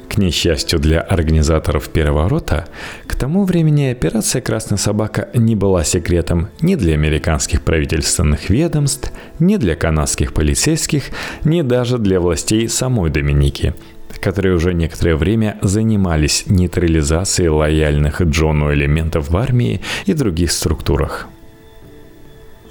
К 0.10 0.18
несчастью 0.18 0.80
для 0.80 1.02
организаторов 1.02 1.90
переворота, 1.90 2.68
к 3.06 3.16
тому 3.16 3.46
времени 3.46 3.92
операция 3.92 4.42
«Красная 4.42 4.80
собака» 4.80 5.30
не 5.36 5.56
была 5.56 5.84
секретом 5.84 6.50
ни 6.62 6.74
для 6.74 6.96
американских 6.96 7.62
правительственных 7.62 8.50
ведомств, 8.50 9.12
ни 9.38 9.58
для 9.58 9.76
канадских 9.76 10.34
полицейских, 10.34 11.12
ни 11.44 11.62
даже 11.62 12.00
для 12.00 12.20
властей 12.20 12.68
самой 12.68 13.12
Доминики– 13.12 13.74
которые 14.20 14.56
уже 14.56 14.74
некоторое 14.74 15.16
время 15.16 15.58
занимались 15.62 16.44
нейтрализацией 16.48 17.48
лояльных 17.48 18.22
Джону 18.22 18.74
элементов 18.74 19.30
в 19.30 19.38
армии 19.38 19.80
и 20.06 20.14
других 20.14 20.52
структурах. 20.52 21.28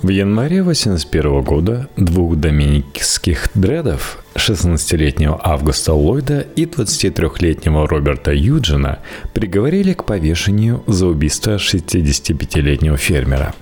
В 0.02 0.10
январе 0.10 0.60
1981 0.60 1.42
года 1.42 1.88
двух 1.96 2.36
доминикских 2.36 3.48
дредов, 3.54 4.22
16-летнего 4.38 5.40
Августа 5.42 5.92
Ллойда 5.92 6.40
и 6.56 6.64
23-летнего 6.64 7.86
Роберта 7.86 8.32
Юджина, 8.32 9.00
приговорили 9.34 9.92
к 9.92 10.04
повешению 10.04 10.82
за 10.86 11.06
убийство 11.06 11.56
65-летнего 11.56 12.96
фермера. 12.96 13.54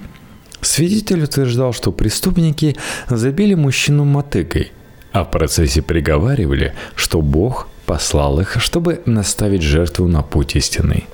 Свидетель 0.60 1.24
утверждал, 1.24 1.72
что 1.72 1.92
преступники 1.92 2.76
забили 3.08 3.54
мужчину 3.54 4.04
мотыгой, 4.04 4.72
а 5.12 5.24
в 5.24 5.30
процессе 5.30 5.82
приговаривали, 5.82 6.74
что 6.94 7.20
Бог 7.20 7.68
послал 7.86 8.40
их, 8.40 8.60
чтобы 8.60 9.00
наставить 9.06 9.62
жертву 9.62 10.08
на 10.08 10.22
путь 10.22 10.56
истинный. 10.56 11.06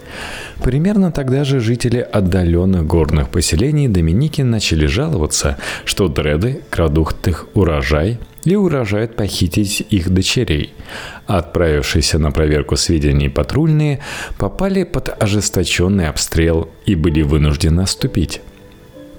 Примерно 0.62 1.12
тогда 1.12 1.44
же 1.44 1.61
жители 1.61 1.98
отдаленных 1.98 2.87
горных 2.87 3.28
поселений 3.28 3.88
Доминики 3.88 4.42
начали 4.42 4.87
жаловаться, 4.87 5.58
что 5.85 6.08
дреды 6.08 6.62
крадут 6.70 7.26
их 7.28 7.46
урожай 7.54 8.18
и 8.44 8.56
угрожают 8.56 9.16
похитить 9.16 9.87
их 9.90 10.11
дочерей. 10.11 10.72
Отправившиеся 11.26 12.18
на 12.18 12.30
проверку 12.30 12.76
сведений 12.76 13.28
патрульные 13.28 14.00
попали 14.38 14.85
под 14.85 15.22
ожесточенный 15.22 16.08
обстрел 16.08 16.68
и 16.87 16.94
были 16.94 17.22
вынуждены 17.22 17.82
отступить. 17.82 18.40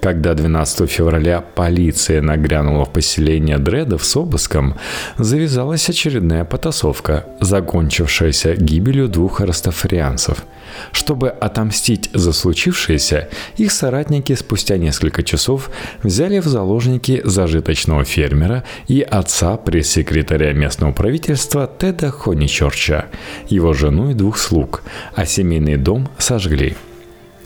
Когда 0.04 0.34
12 0.34 0.90
февраля 0.90 1.40
полиция 1.40 2.20
нагрянула 2.20 2.84
в 2.84 2.92
поселение 2.92 3.56
Дредов 3.56 4.04
с 4.04 4.14
обыском, 4.14 4.76
завязалась 5.16 5.88
очередная 5.88 6.44
потасовка, 6.44 7.24
закончившаяся 7.40 8.54
гибелью 8.54 9.08
двух 9.08 9.40
растафарианцев. 9.40 10.44
Чтобы 10.92 11.30
отомстить 11.30 12.10
за 12.12 12.34
случившееся, 12.34 13.30
их 13.56 13.72
соратники 13.72 14.34
спустя 14.34 14.76
несколько 14.76 15.22
часов 15.22 15.70
взяли 16.02 16.40
в 16.40 16.48
заложники 16.48 17.22
зажиточного 17.24 18.04
фермера 18.04 18.62
и 18.88 19.00
отца 19.00 19.56
пресс-секретаря 19.56 20.52
местного 20.52 20.92
правительства 20.92 21.66
Теда 21.78 22.10
Хоничорча, 22.10 23.06
его 23.48 23.72
жену 23.72 24.10
и 24.10 24.14
двух 24.14 24.36
слуг, 24.36 24.82
а 25.14 25.24
семейный 25.24 25.78
дом 25.78 26.10
сожгли– 26.18 26.76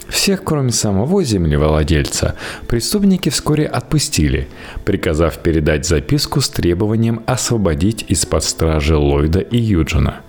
всех, 0.09 0.43
кроме 0.45 0.73
самого 0.73 1.23
землевладельца, 1.23 2.35
преступники 2.67 3.29
вскоре 3.29 3.67
отпустили, 3.67 4.49
приказав 4.85 5.39
передать 5.39 5.87
записку 5.87 6.41
с 6.41 6.49
требованием 6.49 7.23
освободить 7.27 8.05
из-под 8.09 8.45
стражи 8.45 8.97
Ллойда 8.97 9.41
и 9.41 9.59
Юджина. 9.59 10.23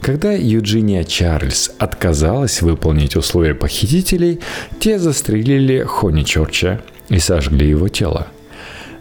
Когда 0.00 0.32
Юджиния 0.32 1.04
Чарльз 1.04 1.70
отказалась 1.78 2.60
выполнить 2.60 3.16
условия 3.16 3.54
похитителей, 3.54 4.40
те 4.78 4.98
застрелили 4.98 5.84
Хони 5.84 6.22
Чорча 6.22 6.80
и 7.08 7.18
сожгли 7.18 7.68
его 7.68 7.88
тело. 7.88 8.28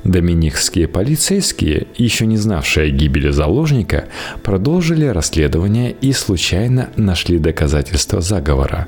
Доминикские 0.03 0.87
полицейские, 0.87 1.87
еще 1.95 2.25
не 2.25 2.37
знавшие 2.37 2.87
о 2.87 2.89
гибели 2.89 3.29
заложника, 3.29 4.05
продолжили 4.43 5.05
расследование 5.05 5.91
и 5.91 6.11
случайно 6.11 6.89
нашли 6.97 7.39
доказательства 7.39 8.19
заговора. 8.19 8.87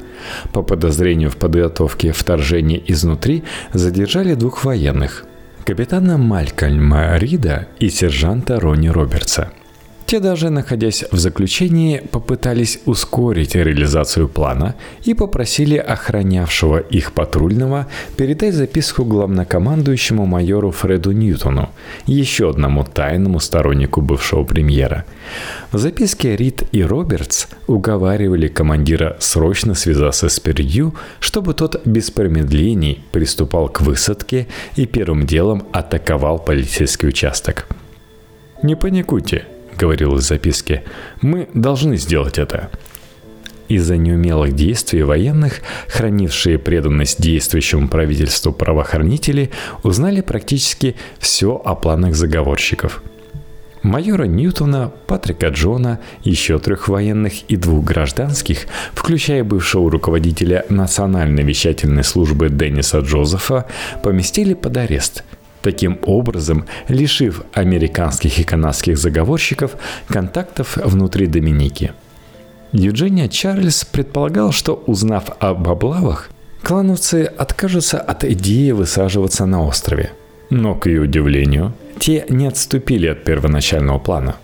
По 0.52 0.62
подозрению 0.62 1.30
в 1.30 1.38
подготовке 1.38 2.12
вторжения 2.12 2.82
изнутри 2.86 3.44
задержали 3.74 4.34
двух 4.34 4.66
военных– 4.66 5.26
капитана 5.66 6.18
Малькольма 6.18 7.18
Рида 7.18 7.68
и 7.80 7.90
сержанта 7.90 8.60
Ронни 8.60 8.90
Робертса– 8.90 9.52
те 10.06 10.20
даже, 10.20 10.50
находясь 10.52 11.04
в 11.12 11.18
заключении, 11.18 12.00
попытались 12.12 12.80
ускорить 12.86 13.56
реализацию 13.56 14.28
плана 14.28 14.76
и 15.04 15.16
попросили 15.16 15.78
охранявшего 15.78 16.78
их 16.78 17.12
патрульного 17.14 17.88
передать 18.16 18.54
записку 18.54 19.04
главнокомандующему 19.04 20.26
майору 20.26 20.70
Фреду 20.70 21.12
Ньютону, 21.12 21.70
еще 22.06 22.52
одному 22.52 22.84
тайному 22.84 23.40
стороннику 23.40 24.02
бывшего 24.02 24.44
премьера. 24.44 25.06
В 25.72 25.80
записке 25.80 26.36
Рид 26.36 26.64
и 26.72 26.84
Робертс 26.84 27.48
уговаривали 27.66 28.48
командира 28.48 29.18
срочно 29.20 29.74
связаться 29.74 30.30
с 30.30 30.40
Пердью, 30.40 30.94
чтобы 31.20 31.56
тот 31.56 31.82
без 31.86 32.12
промедлений 32.12 33.04
приступал 33.12 33.70
к 33.70 33.82
высадке 33.82 34.48
и 34.76 34.86
первым 34.86 35.26
делом 35.26 35.64
атаковал 35.72 36.38
полицейский 36.38 37.10
участок. 37.10 37.68
«Не 38.62 38.76
паникуйте», 38.76 39.46
говорилось 39.78 40.26
в 40.26 40.28
записке, 40.28 40.84
мы 41.22 41.48
должны 41.54 41.98
сделать 41.98 42.38
это. 42.38 42.70
Из-за 43.68 43.98
неумелых 43.98 44.54
действий 44.54 45.02
военных, 45.02 45.62
хранившие 45.88 46.60
преданность 46.60 47.20
действующему 47.20 47.88
правительству 47.88 48.52
правоохранители, 48.52 49.50
узнали 49.84 50.22
практически 50.22 50.96
все 51.18 51.56
о 51.56 51.74
планах 51.74 52.16
заговорщиков. 52.16 53.02
Майора 53.82 54.24
Ньютона, 54.26 54.92
Патрика 55.06 55.48
Джона, 55.50 56.00
еще 56.24 56.58
трех 56.58 56.88
военных 56.88 57.44
и 57.50 57.56
двух 57.56 57.86
гражданских, 57.86 58.66
включая 58.94 59.44
бывшего 59.44 59.92
руководителя 59.92 60.66
Национальной 60.70 61.44
вещательной 61.44 62.04
службы 62.04 62.50
Денниса 62.50 63.00
Джозефа, 63.00 63.68
поместили 64.04 64.54
под 64.54 64.78
арест– 64.78 65.24
таким 65.66 65.98
образом 66.06 66.66
лишив 66.88 67.42
американских 67.54 68.38
и 68.38 68.44
канадских 68.44 69.00
заговорщиков 69.00 69.72
контактов 70.08 70.78
внутри 70.78 71.26
Доминики. 71.26 71.92
Евгения 72.72 73.28
Чарльз 73.28 73.84
предполагал, 73.84 74.52
что 74.52 74.84
узнав 74.86 75.24
об 75.40 75.68
облавах, 75.68 76.30
клановцы 76.62 77.24
откажутся 77.24 78.00
от 78.00 78.24
идеи 78.26 78.72
высаживаться 78.72 79.48
на 79.48 79.64
острове. 79.64 80.12
Но, 80.52 80.76
к 80.76 80.86
ее 80.86 81.02
удивлению, 81.02 81.74
те 81.98 82.26
не 82.30 82.46
отступили 82.46 83.08
от 83.08 83.24
первоначального 83.24 83.98
плана. 83.98 84.36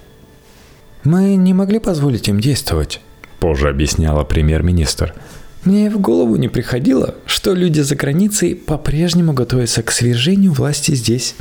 «Мы 1.03 1.35
не 1.35 1.53
могли 1.53 1.77
позволить 1.77 2.29
им 2.29 2.39
действовать»,– 2.39 2.99
позже 3.39 3.69
объясняла 3.69 4.23
премьер-министр– 4.23 5.13
мне 5.63 5.89
в 5.89 5.99
голову 5.99 6.37
не 6.37 6.47
приходило, 6.47 7.15
что 7.25 7.53
люди 7.53 7.81
за 7.81 7.95
границей 7.95 8.55
по-прежнему 8.55 9.33
готовятся 9.33 9.83
к 9.83 9.91
свержению 9.91 10.53
власти 10.53 10.95
здесь. 10.95 11.35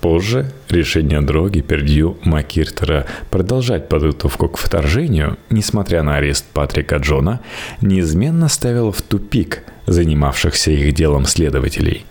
Позже 0.00 0.52
решение 0.68 1.20
Дроги, 1.20 1.60
Пердью, 1.60 2.16
Макиртера 2.22 3.06
продолжать 3.30 3.88
подготовку 3.88 4.48
к 4.48 4.56
вторжению, 4.56 5.36
несмотря 5.50 6.02
на 6.02 6.16
арест 6.16 6.44
Патрика 6.52 6.96
Джона, 6.96 7.40
неизменно 7.80 8.48
ставило 8.48 8.92
в 8.92 9.02
тупик 9.02 9.64
занимавшихся 9.86 10.70
их 10.70 10.94
делом 10.94 11.26
следователей. 11.26 12.04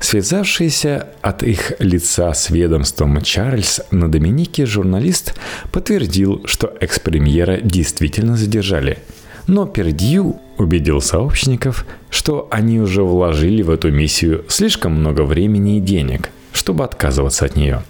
Связавшийся 0.00 1.08
от 1.22 1.42
их 1.42 1.72
лица 1.78 2.32
с 2.34 2.50
ведомством 2.50 3.20
Чарльз 3.20 3.80
на 3.90 4.10
Доминике 4.10 4.64
журналист 4.64 5.34
подтвердил, 5.70 6.42
что 6.46 6.74
экс-премьера 6.80 7.60
действительно 7.62 8.36
задержали– 8.36 8.98
но 9.46 9.66
Пердью 9.66 10.36
убедил 10.58 11.00
сообщников, 11.00 11.86
что 12.10 12.48
они 12.50 12.80
уже 12.80 13.02
вложили 13.02 13.62
в 13.62 13.70
эту 13.70 13.90
миссию 13.90 14.44
слишком 14.48 14.92
много 14.92 15.22
времени 15.22 15.78
и 15.78 15.80
денег, 15.80 16.30
чтобы 16.52 16.84
отказываться 16.84 17.46
от 17.46 17.56
нее. 17.56 17.82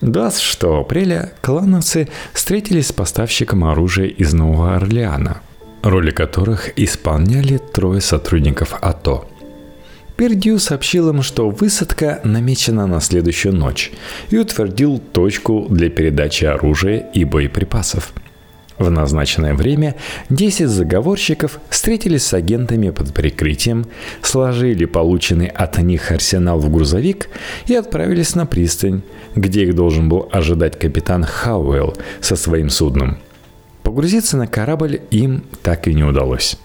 26 0.00 0.64
апреля 0.64 1.32
клановцы 1.40 2.08
встретились 2.32 2.88
с 2.88 2.92
поставщиком 2.92 3.64
оружия 3.64 4.06
из 4.06 4.34
Нового 4.34 4.76
Орлеана, 4.76 5.40
роли 5.82 6.10
которых 6.10 6.78
исполняли 6.78 7.58
трое 7.58 8.00
сотрудников 8.00 8.74
АТО. 8.80 9.28
Пердью 10.16 10.58
сообщил 10.60 11.08
им, 11.08 11.22
что 11.22 11.50
высадка 11.50 12.20
намечена 12.22 12.86
на 12.86 13.00
следующую 13.00 13.54
ночь 13.54 13.90
и 14.30 14.38
утвердил 14.38 14.98
точку 14.98 15.66
для 15.68 15.90
передачи 15.90 16.44
оружия 16.44 16.98
и 16.98 17.24
боеприпасов– 17.24 18.12
в 18.78 18.90
назначенное 18.90 19.54
время 19.54 19.94
10 20.30 20.68
заговорщиков 20.68 21.60
встретились 21.68 22.24
с 22.24 22.34
агентами 22.34 22.90
под 22.90 23.14
прикрытием, 23.14 23.86
сложили 24.22 24.84
полученный 24.84 25.46
от 25.46 25.78
них 25.78 26.10
арсенал 26.10 26.58
в 26.58 26.70
грузовик 26.70 27.28
и 27.66 27.74
отправились 27.74 28.34
на 28.34 28.46
пристань, 28.46 29.02
где 29.36 29.64
их 29.64 29.74
должен 29.74 30.08
был 30.08 30.28
ожидать 30.32 30.78
капитан 30.78 31.24
Хауэлл 31.24 31.96
со 32.20 32.36
своим 32.36 32.68
судном. 32.68 33.18
Погрузиться 33.82 34.36
на 34.36 34.46
корабль 34.46 35.00
им 35.10 35.44
так 35.62 35.86
и 35.86 35.94
не 35.94 36.02
удалось. 36.02 36.56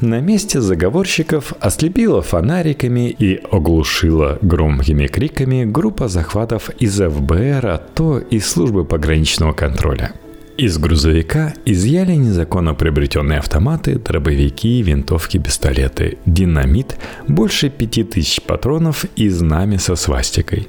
На 0.00 0.20
месте 0.20 0.60
заговорщиков 0.60 1.52
ослепила 1.60 2.22
фонариками 2.22 3.10
и 3.10 3.40
оглушила 3.50 4.38
громкими 4.40 5.06
криками 5.08 5.64
группа 5.64 6.08
захватов 6.08 6.70
из 6.78 6.98
ФБР, 6.98 7.66
а 7.66 7.78
то 7.78 8.18
и 8.18 8.38
службы 8.38 8.84
пограничного 8.84 9.52
контроля– 9.52 10.12
из 10.58 10.76
грузовика 10.76 11.54
изъяли 11.64 12.14
незаконно 12.14 12.74
приобретенные 12.74 13.38
автоматы, 13.38 13.96
дробовики, 13.96 14.82
винтовки, 14.82 15.38
пистолеты, 15.38 16.18
динамит, 16.26 16.98
больше 17.28 17.70
пяти 17.70 18.02
тысяч 18.02 18.42
патронов 18.42 19.04
и 19.14 19.28
знамя 19.28 19.78
со 19.78 19.94
свастикой. 19.94 20.68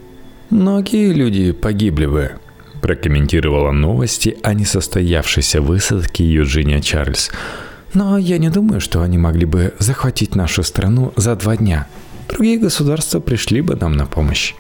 Многие 0.52 1.12
люди 1.12 1.52
погибли 1.52 2.06
бы, 2.06 2.32
прокомментировала 2.82 3.72
новости 3.72 4.38
о 4.44 4.54
несостоявшейся 4.54 5.60
высадке 5.60 6.24
Юджиния 6.24 6.82
Чарльз. 6.82 7.32
Но 7.96 8.20
я 8.20 8.38
не 8.38 8.50
думаю, 8.50 8.82
что 8.82 9.02
они 9.02 9.18
могли 9.18 9.46
бы 9.46 9.74
захватить 9.80 10.36
нашу 10.36 10.62
страну 10.62 11.14
за 11.16 11.36
два 11.36 11.58
дня. 11.58 11.88
Другие 12.30 12.60
государства 12.60 13.20
пришли 13.20 13.62
бы 13.62 13.76
нам 13.76 13.94
на 13.94 14.06
помощь. 14.06 14.54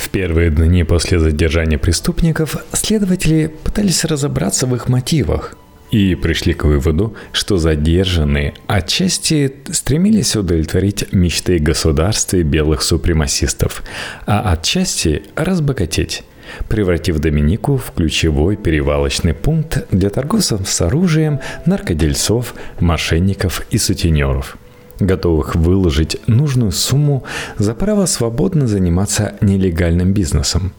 В 0.00 0.08
первые 0.08 0.50
дни 0.50 0.82
после 0.82 1.18
задержания 1.18 1.76
преступников 1.76 2.56
следователи 2.72 3.52
пытались 3.62 4.06
разобраться 4.06 4.66
в 4.66 4.74
их 4.74 4.88
мотивах 4.88 5.54
и 5.90 6.14
пришли 6.14 6.54
к 6.54 6.64
выводу, 6.64 7.14
что 7.32 7.58
задержанные 7.58 8.54
отчасти 8.66 9.54
стремились 9.70 10.34
удовлетворить 10.36 11.12
мечты 11.12 11.58
государства 11.58 12.38
и 12.38 12.42
белых 12.42 12.80
супремасистов, 12.80 13.82
а 14.24 14.50
отчасти 14.52 15.22
разбогатеть 15.36 16.24
превратив 16.68 17.18
Доминику 17.18 17.76
в 17.76 17.92
ключевой 17.92 18.56
перевалочный 18.56 19.34
пункт 19.34 19.86
для 19.92 20.08
торговцев 20.08 20.66
с 20.66 20.80
оружием, 20.80 21.40
наркодельцов, 21.66 22.54
мошенников 22.80 23.66
и 23.70 23.76
сутенеров– 23.76 24.56
готовых 25.00 25.54
выложить 25.54 26.18
нужную 26.26 26.72
сумму 26.72 27.24
за 27.58 27.74
право 27.74 28.06
свободно 28.06 28.66
заниматься 28.66 29.34
нелегальным 29.40 30.12
бизнесом. 30.12 30.72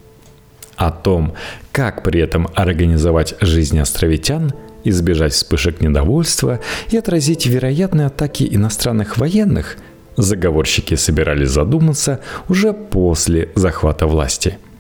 О 0.76 0.92
том, 0.92 1.34
как 1.72 2.04
при 2.04 2.22
этом 2.22 2.48
организовать 2.56 3.36
жизнь 3.42 3.80
островитян, 3.80 4.54
избежать 4.84 5.34
вспышек 5.34 5.82
недовольства 5.82 6.60
и 6.90 6.98
отразить 6.98 7.46
вероятные 7.46 8.08
атаки 8.08 8.48
иностранных 8.50 9.18
военных, 9.18 9.78
заговорщики 10.18 10.96
собирались 10.96 11.50
задуматься 11.50 12.20
уже 12.48 12.74
после 12.74 13.50
захвата 13.56 14.08
власти– 14.08 14.58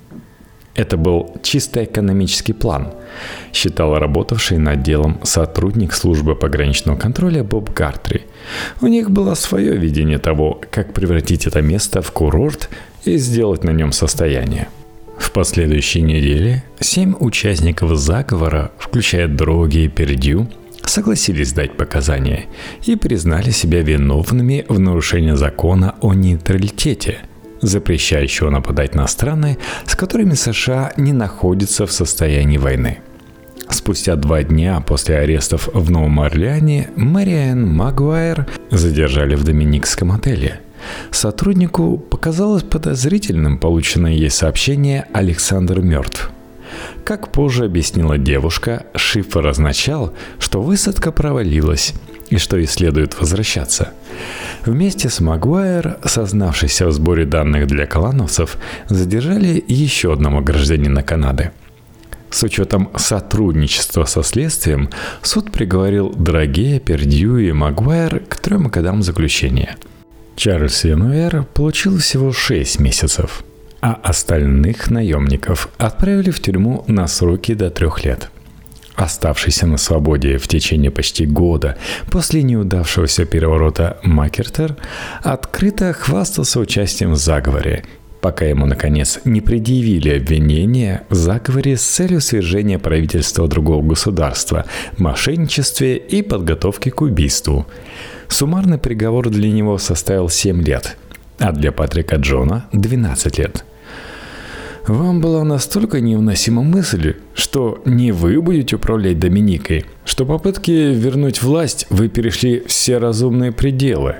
это 0.75 0.97
был 0.97 1.35
чисто 1.43 1.83
экономический 1.83 2.53
план, 2.53 2.93
считал 3.53 3.97
работавший 3.99 4.57
над 4.57 4.83
делом 4.83 5.19
сотрудник 5.23 5.93
службы 5.93 6.35
пограничного 6.35 6.97
контроля 6.97 7.43
Боб 7.43 7.73
Гартри. 7.73 8.21
У 8.79 8.87
них 8.87 9.11
было 9.11 9.35
свое 9.35 9.75
видение 9.75 10.17
того, 10.17 10.61
как 10.71 10.93
превратить 10.93 11.45
это 11.45 11.61
место 11.61 12.01
в 12.01 12.11
курорт 12.11 12.69
и 13.03 13.17
сделать 13.17 13.63
на 13.63 13.71
нем 13.71 13.91
состояние. 13.91 14.69
В 15.17 15.31
последующей 15.31 16.01
неделе 16.01 16.63
семь 16.79 17.15
участников 17.19 17.95
заговора, 17.97 18.71
включая 18.79 19.27
Дроги 19.27 19.79
и 19.79 19.87
Пердью, 19.87 20.47
согласились 20.83 21.53
дать 21.53 21.77
показания 21.77 22.45
и 22.85 22.95
признали 22.95 23.51
себя 23.51 23.81
виновными 23.81 24.65
в 24.67 24.79
нарушении 24.79 25.33
закона 25.33 25.95
о 26.01 26.13
нейтралитете– 26.13 27.19
запрещающего 27.61 28.49
нападать 28.49 28.95
на 28.95 29.07
страны, 29.07 29.57
с 29.85 29.95
которыми 29.95 30.33
США 30.33 30.93
не 30.97 31.13
находятся 31.13 31.85
в 31.85 31.91
состоянии 31.91 32.57
войны. 32.57 32.99
Спустя 33.69 34.15
два 34.15 34.43
дня 34.43 34.81
после 34.81 35.17
арестов 35.17 35.69
в 35.73 35.89
Новом 35.89 36.19
Орлеане 36.19 36.89
Мэриэн 36.95 37.65
Магуайр 37.65 38.47
задержали 38.69 39.35
в 39.35 39.43
Доминикском 39.43 40.11
отеле. 40.11 40.59
Сотруднику 41.11 41.97
показалось 41.97 42.63
подозрительным 42.63 43.59
полученное 43.59 44.13
ей 44.13 44.29
сообщение 44.29 45.07
«Александр 45.13 45.81
мертв». 45.81 46.31
Как 47.03 47.31
позже 47.31 47.65
объяснила 47.65 48.17
девушка, 48.17 48.85
шифр 48.95 49.47
означал, 49.47 50.13
что 50.39 50.61
высадка 50.61 51.11
провалилась 51.11 51.93
и 52.31 52.37
что 52.37 52.57
ей 52.57 52.65
следует 52.65 53.19
возвращаться. 53.19 53.89
Вместе 54.65 55.09
с 55.09 55.19
Магуайр, 55.19 55.97
сознавшийся 56.05 56.87
в 56.87 56.91
сборе 56.91 57.25
данных 57.25 57.67
для 57.67 57.85
колоновцев, 57.85 58.57
задержали 58.87 59.63
еще 59.67 60.13
одного 60.13 60.41
гражданина 60.41 61.03
Канады. 61.03 61.51
С 62.29 62.43
учетом 62.43 62.89
сотрудничества 62.95 64.05
со 64.05 64.23
следствием, 64.23 64.89
суд 65.21 65.51
приговорил 65.51 66.09
Драге, 66.09 66.79
Пердью 66.79 67.37
и 67.37 67.51
Магуайр 67.51 68.21
к 68.21 68.37
трем 68.37 68.69
годам 68.69 69.03
заключения. 69.03 69.75
Чарльз 70.37 70.85
Януэр 70.85 71.43
получил 71.53 71.97
всего 71.97 72.31
6 72.31 72.79
месяцев, 72.79 73.43
а 73.81 73.99
остальных 74.01 74.89
наемников 74.89 75.67
отправили 75.77 76.31
в 76.31 76.39
тюрьму 76.39 76.85
на 76.87 77.07
сроки 77.07 77.53
до 77.53 77.69
трех 77.69 78.05
лет– 78.05 78.29
Оставшийся 78.95 79.67
на 79.67 79.77
свободе 79.77 80.37
в 80.37 80.47
течение 80.47 80.91
почти 80.91 81.25
года 81.25 81.77
после 82.09 82.43
неудавшегося 82.43 83.25
переворота 83.25 83.97
Макертер 84.03 84.75
открыто 85.23 85.93
хвастался 85.93 86.59
участием 86.59 87.13
в 87.13 87.15
заговоре, 87.15 87.85
пока 88.19 88.45
ему, 88.45 88.65
наконец, 88.65 89.19
не 89.23 89.41
предъявили 89.41 90.09
обвинения 90.09 91.03
в 91.09 91.15
заговоре 91.15 91.77
с 91.77 91.83
целью 91.83 92.21
свержения 92.21 92.79
правительства 92.79 93.47
другого 93.47 93.81
государства, 93.81 94.65
мошенничестве 94.97 95.97
и 95.97 96.21
подготовке 96.21 96.91
к 96.91 97.01
убийству. 97.01 97.65
Суммарный 98.27 98.77
приговор 98.77 99.29
для 99.29 99.51
него 99.51 99.77
составил 99.77 100.29
7 100.29 100.61
лет, 100.63 100.97
а 101.39 101.51
для 101.51 101.71
Патрика 101.71 102.17
Джона– 102.17 102.65
12 102.71 103.37
лет– 103.39 103.65
вам 104.87 105.21
была 105.21 105.43
настолько 105.43 106.01
невыносима 106.01 106.63
мысль, 106.63 107.15
что 107.33 107.81
не 107.85 108.11
вы 108.11 108.41
будете 108.41 108.77
управлять 108.77 109.19
Доминикой, 109.19 109.85
что 110.05 110.25
попытки 110.25 110.71
вернуть 110.71 111.41
власть 111.43 111.85
вы 111.89 112.07
перешли 112.09 112.63
все 112.67 112.97
разумные 112.97 113.51
пределы. 113.51 114.15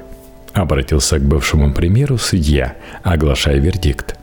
Обратился 0.54 1.18
к 1.18 1.24
бывшему 1.24 1.74
премьеру 1.74 2.18
судья, 2.18 2.76
оглашая 3.04 3.60
вердикт. 3.60 4.16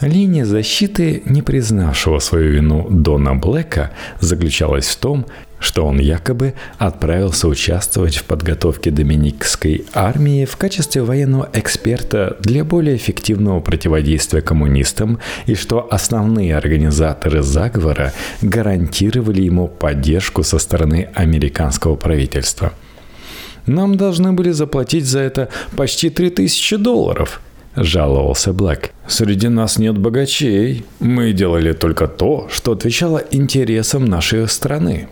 Линия 0.00 0.44
защиты, 0.44 1.22
не 1.24 1.40
признавшего 1.40 2.18
свою 2.18 2.52
вину 2.52 2.86
Дона 2.90 3.34
Блэка, 3.34 3.92
заключалась 4.20 4.86
в 4.88 4.96
том, 4.96 5.26
что 5.58 5.86
он 5.86 5.98
якобы 5.98 6.54
отправился 6.78 7.48
участвовать 7.48 8.16
в 8.16 8.24
подготовке 8.24 8.90
доминикской 8.90 9.84
армии 9.92 10.44
в 10.44 10.56
качестве 10.56 11.02
военного 11.02 11.48
эксперта 11.52 12.36
для 12.40 12.64
более 12.64 12.96
эффективного 12.96 13.60
противодействия 13.60 14.42
коммунистам 14.42 15.18
и 15.46 15.54
что 15.54 15.86
основные 15.90 16.56
организаторы 16.56 17.42
заговора 17.42 18.12
гарантировали 18.42 19.42
ему 19.42 19.68
поддержку 19.68 20.42
со 20.42 20.58
стороны 20.58 21.08
американского 21.14 21.96
правительства. 21.96 22.72
Нам 23.66 23.96
должны 23.96 24.32
были 24.32 24.50
заплатить 24.50 25.06
за 25.06 25.20
это 25.20 25.48
почти 25.76 26.10
3000 26.10 26.76
долларов, 26.76 27.40
жаловался 27.74 28.52
Блэк. 28.52 28.90
«Среди 29.08 29.48
нас 29.48 29.78
нет 29.78 29.98
богачей. 29.98 30.84
Мы 31.00 31.32
делали 31.32 31.72
только 31.72 32.06
то, 32.06 32.48
что 32.50 32.72
отвечало 32.72 33.22
интересам 33.30 34.04
нашей 34.04 34.48
страны». 34.48 35.08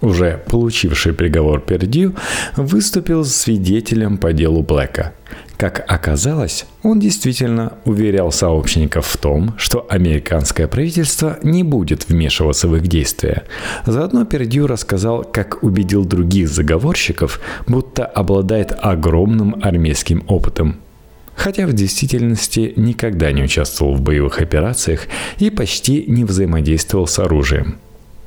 Уже 0.00 0.42
получивший 0.48 1.12
приговор 1.12 1.60
Пердью, 1.60 2.14
выступил 2.56 3.24
свидетелем 3.24 4.18
по 4.18 4.32
делу 4.32 4.62
Блэка. 4.62 5.14
Как 5.56 5.84
оказалось, 5.88 6.66
он 6.82 7.00
действительно 7.00 7.74
уверял 7.86 8.30
сообщников 8.30 9.06
в 9.06 9.16
том, 9.16 9.54
что 9.56 9.86
американское 9.88 10.68
правительство 10.68 11.38
не 11.42 11.62
будет 11.62 12.08
вмешиваться 12.08 12.68
в 12.68 12.76
их 12.76 12.86
действия. 12.86 13.44
Заодно 13.86 14.26
Пердью 14.26 14.66
рассказал, 14.66 15.24
как 15.24 15.62
убедил 15.62 16.04
других 16.04 16.48
заговорщиков, 16.48 17.40
будто 17.66 18.04
обладает 18.04 18.76
огромным 18.78 19.56
армейским 19.62 20.24
опытом. 20.28 20.76
Хотя 21.34 21.66
в 21.66 21.72
действительности 21.72 22.72
никогда 22.76 23.32
не 23.32 23.42
участвовал 23.42 23.94
в 23.94 24.00
боевых 24.02 24.40
операциях 24.40 25.06
и 25.38 25.50
почти 25.50 26.04
не 26.06 26.24
взаимодействовал 26.24 27.06
с 27.06 27.18
оружием– 27.18 27.78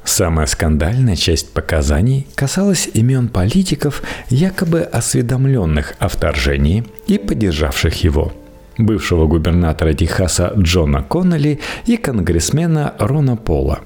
Самая 0.10 0.48
скандальная 0.48 1.16
часть 1.16 1.54
показаний 1.54 2.26
касалась 2.34 2.90
имен 2.96 3.28
политиков, 3.28 4.02
якобы 4.32 4.82
осведомленных 4.82 5.94
о 6.00 6.08
вторжении 6.08 6.84
и 7.06 7.20
поддержавших 7.20 8.04
его. 8.04 8.34
Бывшего 8.80 9.28
губернатора 9.28 9.94
Техаса 9.94 10.52
Джона 10.58 11.04
Коннелли 11.04 11.60
и 11.86 11.96
конгрессмена 11.96 12.96
Рона 12.98 13.38
Пола. 13.38 13.82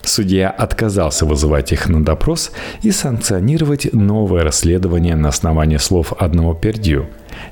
Судья 0.00 0.48
отказался 0.48 1.26
вызывать 1.26 1.72
их 1.72 1.90
на 1.90 2.02
допрос 2.02 2.52
и 2.80 2.90
санкционировать 2.90 3.92
новое 3.92 4.44
расследование 4.44 5.14
на 5.14 5.28
основании 5.28 5.76
слов 5.76 6.14
одного 6.14 6.54
Пердью. 6.54 7.06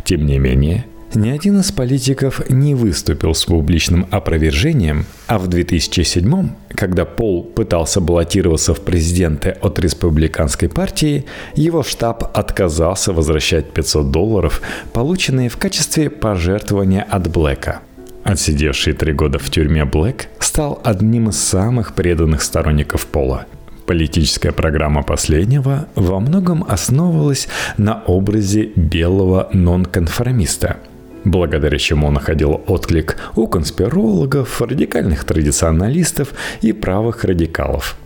Тем 0.04 0.24
не 0.24 0.38
менее, 0.38 0.86
ни 1.14 1.30
один 1.30 1.60
из 1.60 1.72
политиков 1.72 2.48
не 2.50 2.74
выступил 2.74 3.34
с 3.34 3.44
публичным 3.44 4.06
опровержением, 4.10 5.06
а 5.26 5.38
в 5.38 5.48
2007 5.48 6.50
когда 6.74 7.04
Пол 7.04 7.42
пытался 7.42 8.00
баллотироваться 8.00 8.72
в 8.72 8.80
президенты 8.82 9.56
от 9.60 9.80
республиканской 9.80 10.68
партии, 10.68 11.24
его 11.56 11.82
штаб 11.82 12.30
отказался 12.36 13.12
возвращать 13.12 13.72
500 13.72 14.12
долларов, 14.12 14.62
полученные 14.92 15.48
в 15.48 15.56
качестве 15.56 16.08
пожертвования 16.08 17.02
от 17.02 17.28
Блэка. 17.28 17.80
Отсидевший 18.22 18.92
три 18.92 19.12
года 19.12 19.40
в 19.40 19.50
тюрьме 19.50 19.84
Блэк 19.84 20.28
стал 20.38 20.80
одним 20.84 21.30
из 21.30 21.38
самых 21.38 21.94
преданных 21.94 22.42
сторонников 22.42 23.06
Пола– 23.06 23.46
Политическая 23.88 24.52
программа 24.52 25.02
последнего 25.02 25.88
во 25.94 26.20
многом 26.20 26.62
основывалась 26.68 27.48
на 27.78 28.02
образе 28.06 28.70
белого 28.76 29.48
нонконформиста– 29.54 30.76
благодаря 31.24 31.78
чему 31.78 32.10
находил 32.10 32.60
отклик 32.66 33.16
у 33.36 33.46
конспирологов, 33.46 34.60
радикальных 34.60 35.24
традиционалистов 35.24 36.32
и 36.60 36.72
правых 36.72 37.24
радикалов. 37.24 37.96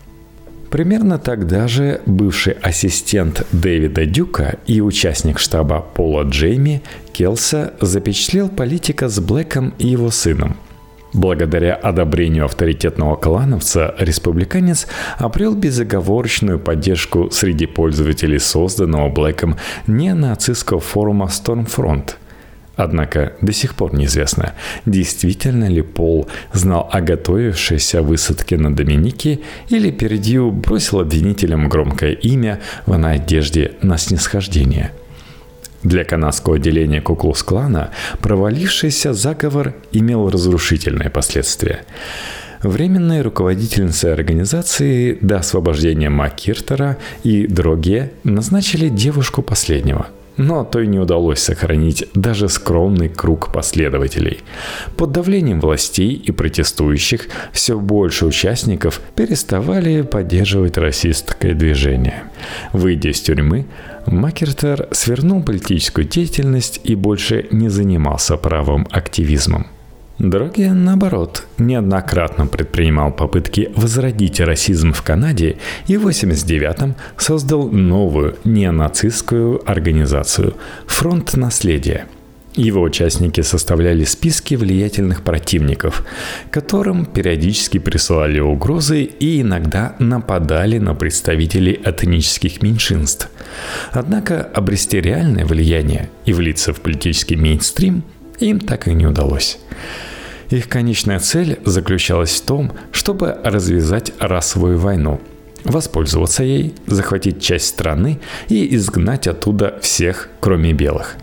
Примерно 0.72 1.18
тогда 1.18 1.68
же 1.68 2.00
бывший 2.06 2.54
ассистент 2.54 3.46
Дэвида 3.52 4.06
Дюка 4.06 4.56
и 4.66 4.80
участник 4.80 5.38
штаба 5.38 5.80
Пола 5.80 6.22
Джейми 6.22 6.82
Келса 7.12 7.74
запечатлел 7.82 8.48
политика 8.48 9.10
с 9.10 9.20
Блэком 9.20 9.74
и 9.78 9.88
его 9.88 10.10
сыном. 10.10 10.56
Благодаря 11.12 11.74
одобрению 11.74 12.46
авторитетного 12.46 13.16
клановца, 13.16 13.94
республиканец 13.98 14.86
обрел 15.18 15.54
безоговорочную 15.54 16.58
поддержку 16.58 17.30
среди 17.30 17.66
пользователей 17.66 18.38
созданного 18.38 19.10
Блэком 19.10 19.58
нацистского 19.86 20.80
форума 20.80 21.26
Stormfront– 21.26 22.14
Однако 22.76 23.34
до 23.42 23.52
сих 23.52 23.74
пор 23.74 23.94
неизвестно, 23.94 24.54
действительно 24.86 25.68
ли 25.68 25.82
Пол 25.82 26.28
знал 26.52 26.88
о 26.90 27.00
готовившейся 27.00 28.02
высадке 28.02 28.56
на 28.56 28.74
Доминике 28.74 29.40
или 29.68 29.90
Пердью 29.90 30.50
бросил 30.50 31.00
обвинителям 31.00 31.68
громкое 31.68 32.12
имя 32.12 32.60
в 32.86 32.96
надежде 32.96 33.72
на 33.82 33.98
снисхождение. 33.98 34.92
Для 35.82 36.04
канадского 36.04 36.56
отделения 36.56 37.00
Куклус-клана 37.00 37.90
провалившийся 38.20 39.12
заговор 39.12 39.74
имел 39.90 40.30
разрушительные 40.30 41.10
последствия. 41.10 41.84
Временной 42.62 43.22
руководительницей 43.22 44.12
организации 44.12 45.18
до 45.20 45.38
освобождения 45.38 46.08
Маккиртера 46.08 46.96
и 47.24 47.48
Дроге 47.48 48.12
назначили 48.22 48.88
девушку 48.88 49.42
последнего– 49.42 50.06
но 50.36 50.64
то 50.64 50.80
и 50.80 50.86
не 50.86 50.98
удалось 50.98 51.40
сохранить 51.40 52.04
даже 52.14 52.48
скромный 52.48 53.08
круг 53.08 53.52
последователей. 53.52 54.40
Под 54.96 55.12
давлением 55.12 55.60
властей 55.60 56.12
и 56.14 56.30
протестующих 56.32 57.28
все 57.52 57.78
больше 57.78 58.26
участников 58.26 59.00
переставали 59.14 60.02
поддерживать 60.02 60.78
расистское 60.78 61.54
движение. 61.54 62.24
Выйдя 62.72 63.10
из 63.10 63.20
тюрьмы, 63.20 63.66
Макертер 64.06 64.88
свернул 64.90 65.42
политическую 65.42 66.06
деятельность 66.06 66.80
и 66.82 66.94
больше 66.94 67.46
не 67.50 67.68
занимался 67.68 68.36
правым 68.36 68.88
активизмом. 68.90 69.66
Дроги, 70.22 70.62
наоборот, 70.62 71.48
неоднократно 71.58 72.46
предпринимал 72.46 73.10
попытки 73.10 73.72
возродить 73.74 74.38
расизм 74.38 74.92
в 74.92 75.02
Канаде 75.02 75.56
и 75.88 75.96
в 75.96 76.06
1989-м 76.06 76.94
создал 77.16 77.68
новую 77.68 78.36
неонацистскую 78.44 79.68
организацию 79.68 80.54
«Фронт 80.86 81.34
наследия». 81.34 82.06
Его 82.54 82.82
участники 82.82 83.40
составляли 83.40 84.04
списки 84.04 84.54
влиятельных 84.54 85.22
противников, 85.22 86.04
которым 86.52 87.04
периодически 87.04 87.78
присылали 87.78 88.38
угрозы 88.38 89.02
и 89.02 89.40
иногда 89.40 89.96
нападали 89.98 90.78
на 90.78 90.94
представителей 90.94 91.80
этнических 91.84 92.62
меньшинств. 92.62 93.28
Однако 93.90 94.40
обрести 94.40 95.00
реальное 95.00 95.44
влияние 95.44 96.10
и 96.26 96.32
влиться 96.32 96.72
в 96.72 96.80
политический 96.80 97.34
мейнстрим 97.34 98.04
им 98.38 98.60
так 98.60 98.86
и 98.86 98.94
не 98.94 99.06
удалось. 99.06 99.58
Их 100.52 100.68
конечная 100.68 101.18
цель 101.18 101.58
заключалась 101.64 102.38
в 102.38 102.44
том, 102.44 102.72
чтобы 102.92 103.38
развязать 103.42 104.12
расовую 104.18 104.78
войну, 104.78 105.18
воспользоваться 105.64 106.44
ей, 106.44 106.74
захватить 106.86 107.40
часть 107.40 107.68
страны 107.68 108.20
и 108.50 108.76
изгнать 108.76 109.26
оттуда 109.26 109.78
всех, 109.80 110.28
кроме 110.40 110.74
белых 110.74 111.16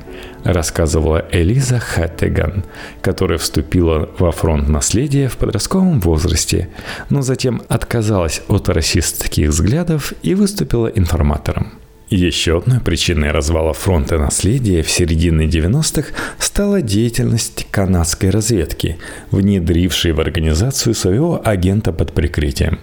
рассказывала 0.44 1.26
Элиза 1.32 1.80
Хаттеган, 1.80 2.64
которая 3.02 3.38
вступила 3.38 4.10
во 4.18 4.32
фронт 4.32 4.68
наследия 4.68 5.28
в 5.28 5.38
подростковом 5.38 6.00
возрасте, 6.00 6.70
но 7.10 7.22
затем 7.22 7.62
отказалась 7.68 8.42
от 8.48 8.70
расистских 8.70 9.50
взглядов 9.50 10.14
и 10.24 10.34
выступила 10.34 10.88
информатором. 10.88 11.74
Еще 12.10 12.58
одной 12.58 12.80
причиной 12.80 13.30
развала 13.30 13.72
фронта 13.74 14.18
наследия 14.18 14.82
в 14.82 14.90
середине 14.90 15.46
90-х 15.46 16.10
стала 16.40 16.82
деятельность 16.82 17.68
канадской 17.70 18.32
разведки, 18.32 18.98
внедрившей 19.30 20.14
в 20.14 20.20
организацию 20.20 20.96
своего 20.96 21.40
агента 21.44 21.94
под 21.94 22.14
прикрытием. 22.14 22.80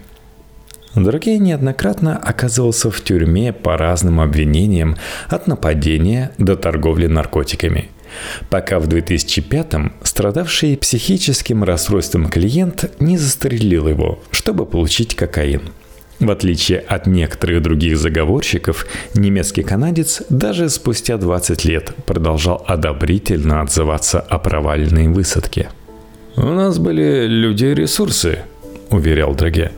Дорогей 0.95 1.39
неоднократно 1.39 2.17
оказывался 2.17 2.89
в 2.89 3.03
тюрьме 3.03 3.51
по 3.51 3.75
разным 3.75 4.21
обвинениям 4.21 4.95
от 5.27 5.45
нападения 5.45 6.31
до 6.37 6.55
торговли 6.55 7.07
наркотиками– 7.07 7.89
пока 8.49 8.79
в 8.79 8.87
2005-м 8.87 9.93
страдавший 10.01 10.77
психическим 10.77 11.65
расстройством 11.65 12.29
клиент 12.29 12.89
не 13.01 13.17
застрелил 13.17 13.89
его, 13.89 14.23
чтобы 14.31 14.65
получить 14.65 15.13
кокаин– 15.13 15.63
в 16.19 16.31
отличие 16.31 16.79
от 16.79 17.07
некоторых 17.07 17.61
других 17.61 17.97
заговорщиков, 17.97 18.87
немецкий 19.13 19.63
канадец 19.63 20.23
даже 20.29 20.69
спустя 20.69 21.17
20 21.17 21.65
лет 21.65 21.93
продолжал 22.05 22.63
одобрительно 22.67 23.61
отзываться 23.61 24.19
о 24.19 24.39
провальной 24.39 25.07
высадке. 25.07 25.69
«У 26.35 26.45
нас 26.45 26.79
были 26.79 27.27
люди 27.27 27.65
и 27.65 27.75
ресурсы»,— 27.75 28.39
уверял 28.89 29.35
Драге. 29.35 29.71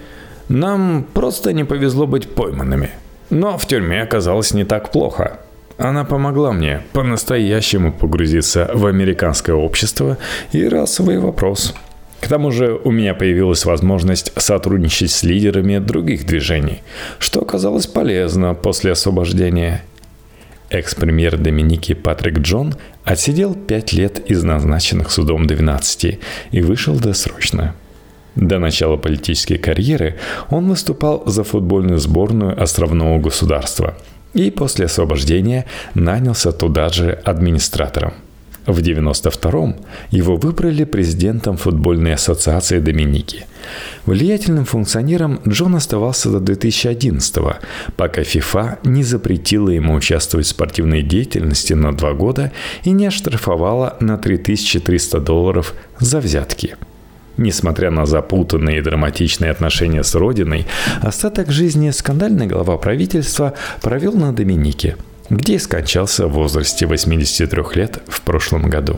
«Нам 0.49 1.05
просто 1.13 1.53
не 1.53 1.63
повезло 1.63 2.07
быть 2.07 2.29
пойманными. 2.29 2.91
Но 3.29 3.57
в 3.57 3.67
тюрьме 3.67 4.01
оказалось 4.01 4.53
не 4.53 4.65
так 4.65 4.91
плохо. 4.91 5.39
Она 5.77 6.03
помогла 6.03 6.51
мне 6.51 6.81
по-настоящему 6.93 7.93
погрузиться 7.93 8.69
в 8.73 8.85
американское 8.85 9.55
общество 9.55 10.17
и 10.51 10.67
расовый 10.67 11.19
вопрос— 11.19 11.73
к 12.19 12.27
тому 12.27 12.51
же 12.51 12.79
у 12.83 12.91
меня 12.91 13.13
появилась 13.13 13.65
возможность 13.65 14.33
сотрудничать 14.35 15.11
с 15.11 15.23
лидерами 15.23 15.79
других 15.79 16.25
движений, 16.25 16.81
что 17.17 17.41
оказалось 17.41 17.87
полезно 17.87 18.53
после 18.53 18.91
освобождения. 18.91 19.83
Экс-премьер 20.69 21.37
Доминики 21.37 21.93
Патрик 21.93 22.39
Джон 22.39 22.75
отсидел 23.03 23.55
5 23.55 23.93
лет 23.93 24.29
из 24.29 24.43
назначенных 24.43 25.11
судом 25.11 25.47
12 25.47 26.19
и 26.51 26.61
вышел 26.61 26.99
досрочно. 26.99 27.75
До 28.35 28.59
начала 28.59 28.95
политической 28.95 29.57
карьеры 29.57 30.17
он 30.49 30.69
выступал 30.69 31.23
за 31.25 31.43
футбольную 31.43 31.97
сборную 31.97 32.61
островного 32.61 33.19
государства 33.19 33.97
и 34.33 34.51
после 34.51 34.85
освобождения 34.85 35.65
нанялся 35.95 36.51
туда 36.51 36.89
же 36.89 37.11
администратором– 37.23 38.13
в 38.73 38.79
1992 38.79 39.75
его 40.11 40.35
выбрали 40.35 40.83
президентом 40.83 41.57
футбольной 41.57 42.13
ассоциации 42.13 42.79
Доминики. 42.79 43.45
Влиятельным 44.05 44.65
функционером 44.65 45.39
Джон 45.47 45.75
оставался 45.75 46.29
до 46.29 46.39
2011 46.39 47.35
пока 47.95 48.23
ФИФА 48.23 48.79
не 48.83 49.03
запретила 49.03 49.69
ему 49.69 49.93
участвовать 49.93 50.47
в 50.47 50.49
спортивной 50.49 51.01
деятельности 51.01 51.73
на 51.73 51.95
два 51.95 52.13
года 52.13 52.51
и 52.83 52.91
не 52.91 53.07
оштрафовала 53.07 53.97
на 53.99 54.17
3300 54.17 55.19
долларов 55.19 55.73
за 55.99 56.19
взятки– 56.19 56.75
Несмотря 57.39 57.89
на 57.89 58.05
запутанные 58.05 58.79
и 58.79 58.81
драматичные 58.81 59.49
отношения 59.49 60.03
с 60.03 60.13
родиной, 60.13 60.67
остаток 61.01 61.51
жизни 61.51 61.89
скандальный 61.91 62.47
глава 62.47 62.77
правительства 62.77 63.53
провел 63.81 64.11
на 64.11 64.33
Доминике, 64.33 64.97
где 65.29 65.59
скончался 65.59 66.27
в 66.27 66.33
возрасте 66.33 66.85
83 66.85 67.63
лет 67.75 67.99
в 68.07 68.21
прошлом 68.21 68.69
году. 68.69 68.97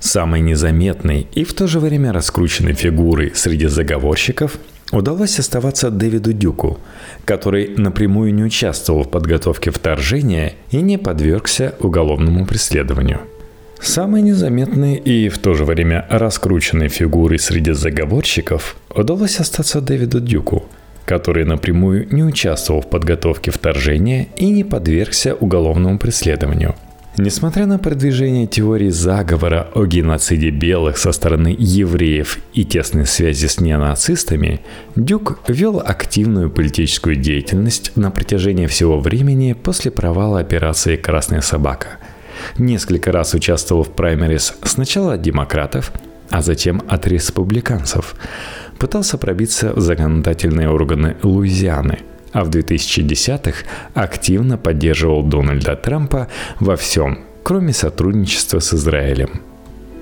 Самой 0.00 0.40
незаметной 0.40 1.26
и 1.32 1.44
в 1.44 1.54
то 1.54 1.66
же 1.66 1.80
время 1.80 2.12
раскрученной 2.12 2.74
фигурой 2.74 3.32
среди 3.34 3.66
заговорщиков 3.66 4.58
удалось 4.92 5.38
оставаться 5.38 5.90
Дэвиду 5.90 6.32
Дюку, 6.32 6.78
который 7.24 7.74
напрямую 7.76 8.32
не 8.32 8.44
участвовал 8.44 9.02
в 9.02 9.10
подготовке 9.10 9.70
вторжения 9.70 10.54
и 10.70 10.78
не 10.78 10.98
подвергся 10.98 11.74
уголовному 11.80 12.46
преследованию– 12.46 13.20
Самой 13.80 14.22
незаметной 14.22 14.96
и 14.96 15.28
в 15.28 15.38
то 15.38 15.54
же 15.54 15.64
время 15.64 16.04
раскрученной 16.10 16.88
фигурой 16.88 17.38
среди 17.38 17.72
заговорщиков 17.72 18.76
удалось 18.92 19.38
остаться 19.38 19.80
Дэвиду 19.80 20.20
Дюку, 20.20 20.66
который 21.08 21.46
напрямую 21.46 22.06
не 22.10 22.22
участвовал 22.22 22.82
в 22.82 22.90
подготовке 22.90 23.50
вторжения 23.50 24.28
и 24.36 24.50
не 24.50 24.62
подвергся 24.62 25.34
уголовному 25.34 25.98
преследованию. 25.98 26.74
Несмотря 27.16 27.66
на 27.66 27.78
продвижение 27.78 28.46
теории 28.46 28.90
заговора 28.90 29.68
о 29.74 29.86
геноциде 29.86 30.50
белых 30.50 30.98
со 30.98 31.12
стороны 31.12 31.56
евреев 31.58 32.38
и 32.52 32.64
тесной 32.64 33.06
связи 33.06 33.46
с 33.46 33.58
неонацистами, 33.58 34.60
Дюк 34.94 35.40
вел 35.48 35.82
активную 35.84 36.50
политическую 36.50 37.16
деятельность 37.16 37.96
на 37.96 38.10
протяжении 38.10 38.66
всего 38.66 39.00
времени 39.00 39.54
после 39.54 39.90
провала 39.90 40.38
операции 40.40 40.96
«Красная 40.96 41.40
собака», 41.40 41.98
Несколько 42.56 43.12
раз 43.12 43.34
участвовал 43.34 43.82
в 43.82 43.90
праймерис 43.90 44.54
сначала 44.62 45.14
от 45.14 45.22
демократов, 45.22 45.92
а 46.30 46.42
затем 46.42 46.82
от 46.88 47.06
республиканцев. 47.06 48.14
Пытался 48.78 49.18
пробиться 49.18 49.72
в 49.72 49.80
законодательные 49.80 50.70
органы 50.70 51.16
Луизианы, 51.22 51.98
а 52.32 52.44
в 52.44 52.50
2010-х 52.50 53.64
активно 53.94 54.56
поддерживал 54.56 55.22
Дональда 55.22 55.76
Трампа 55.76 56.28
во 56.60 56.76
всем, 56.76 57.20
кроме 57.42 57.72
сотрудничества 57.72 58.60
с 58.60 58.74
Израилем– 58.74 59.42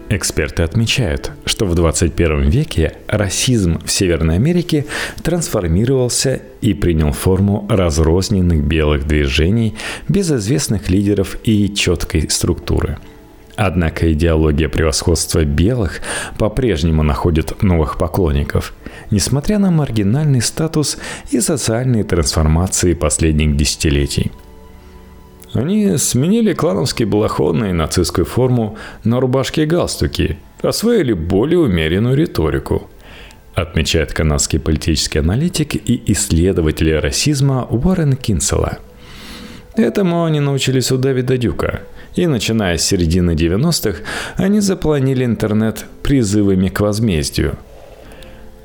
Эксперты 0.08 0.62
отмечают, 0.62 1.32
что 1.46 1.66
в 1.66 1.74
21 1.74 2.48
веке 2.48 2.92
расизм 3.08 3.80
в 3.84 3.90
Северной 3.90 4.36
Америке 4.36 4.86
трансформировался 5.24 6.42
и 6.60 6.74
принял 6.74 7.10
форму 7.10 7.66
разрозненных 7.68 8.62
белых 8.62 9.08
движений 9.08 9.74
без 10.08 10.30
известных 10.30 10.90
лидеров 10.90 11.36
и 11.42 11.74
четкой 11.74 12.30
структуры. 12.30 12.98
Однако 13.56 14.12
идеология 14.12 14.68
превосходства 14.68 15.44
белых 15.44 16.00
по-прежнему 16.38 17.02
находит 17.02 17.62
новых 17.62 17.96
поклонников, 17.96 18.74
несмотря 19.10 19.58
на 19.58 19.70
маргинальный 19.70 20.42
статус 20.42 20.98
и 21.30 21.40
социальные 21.40 22.04
трансформации 22.04 22.94
последних 22.94 23.56
десятилетий– 23.56 24.30
они 25.56 25.96
сменили 25.96 26.52
клановские 26.52 27.08
балахоны 27.08 27.70
и 27.70 27.72
нацистскую 27.72 28.26
форму 28.26 28.76
на 29.04 29.20
рубашки 29.20 29.60
и 29.60 29.66
галстуки, 29.66 30.38
освоили 30.60 31.14
более 31.14 31.60
умеренную 31.60 32.14
риторику, 32.14 32.90
отмечает 33.54 34.12
канадский 34.12 34.60
политический 34.60 35.20
аналитик 35.20 35.74
и 35.74 36.02
исследователь 36.12 36.98
расизма 36.98 37.64
Уоррен 37.70 38.16
Кинсела. 38.16 38.78
Этому 39.76 40.24
они 40.24 40.40
научились 40.40 40.92
у 40.92 40.98
Дэвида 40.98 41.38
Дюка, 41.38 41.80
и 42.16 42.26
начиная 42.26 42.76
с 42.76 42.84
середины 42.84 43.32
90-х 43.32 44.00
они 44.36 44.60
запланили 44.60 45.24
интернет 45.24 45.86
призывами 46.02 46.68
к 46.68 46.80
возмездию– 46.80 47.56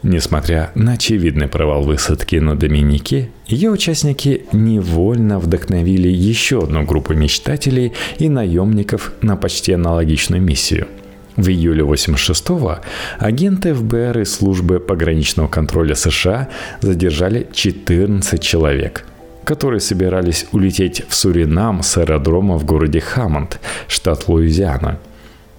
Несмотря 0.04 0.72
на 0.74 0.94
очевидный 0.94 1.48
провал 1.48 1.84
высадки 1.84 2.38
на 2.38 2.56
Доминике, 2.56 3.30
ее 3.46 3.70
участники 3.70 4.46
невольно 4.52 5.38
вдохновили 5.38 6.08
еще 6.08 6.64
одну 6.64 6.84
группу 6.84 7.14
мечтателей 7.14 7.94
и 8.18 8.28
наемников 8.28 9.14
на 9.22 9.36
почти 9.36 9.74
аналогичную 9.74 10.42
миссию. 10.42 10.88
В 11.36 11.48
июле 11.50 11.84
86-го 11.84 12.80
агенты 13.20 13.76
ФБР 13.76 14.20
и 14.20 14.26
службы 14.26 14.80
пограничного 14.80 15.48
контроля 15.48 15.94
США 15.94 16.50
задержали 16.82 17.48
14 17.54 18.42
человек, 18.42 19.06
которые 19.52 19.82
собирались 19.82 20.46
улететь 20.54 21.04
в 21.10 21.14
Суринам 21.14 21.84
с 21.84 21.98
аэродрома 21.98 22.58
в 22.58 22.64
городе 22.64 23.02
Хаммонд, 23.02 23.60
штат 23.88 24.30
Луизиана– 24.30 24.98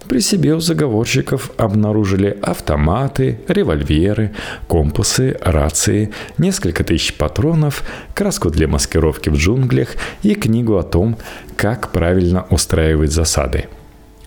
при 0.07 0.19
себе 0.19 0.53
у 0.53 0.59
заговорщиков 0.59 1.51
обнаружили 1.57 2.37
автоматы, 2.41 3.39
револьверы, 3.47 4.31
компасы, 4.67 5.37
рации, 5.41 6.11
несколько 6.37 6.83
тысяч 6.83 7.13
патронов, 7.13 7.83
краску 8.13 8.49
для 8.49 8.67
маскировки 8.67 9.29
в 9.29 9.37
джунглях 9.37 9.89
и 10.21 10.35
книгу 10.35 10.77
о 10.77 10.83
том, 10.83 11.17
как 11.55 11.91
правильно 11.91 12.45
устраивать 12.49 13.11
засады. 13.11 13.65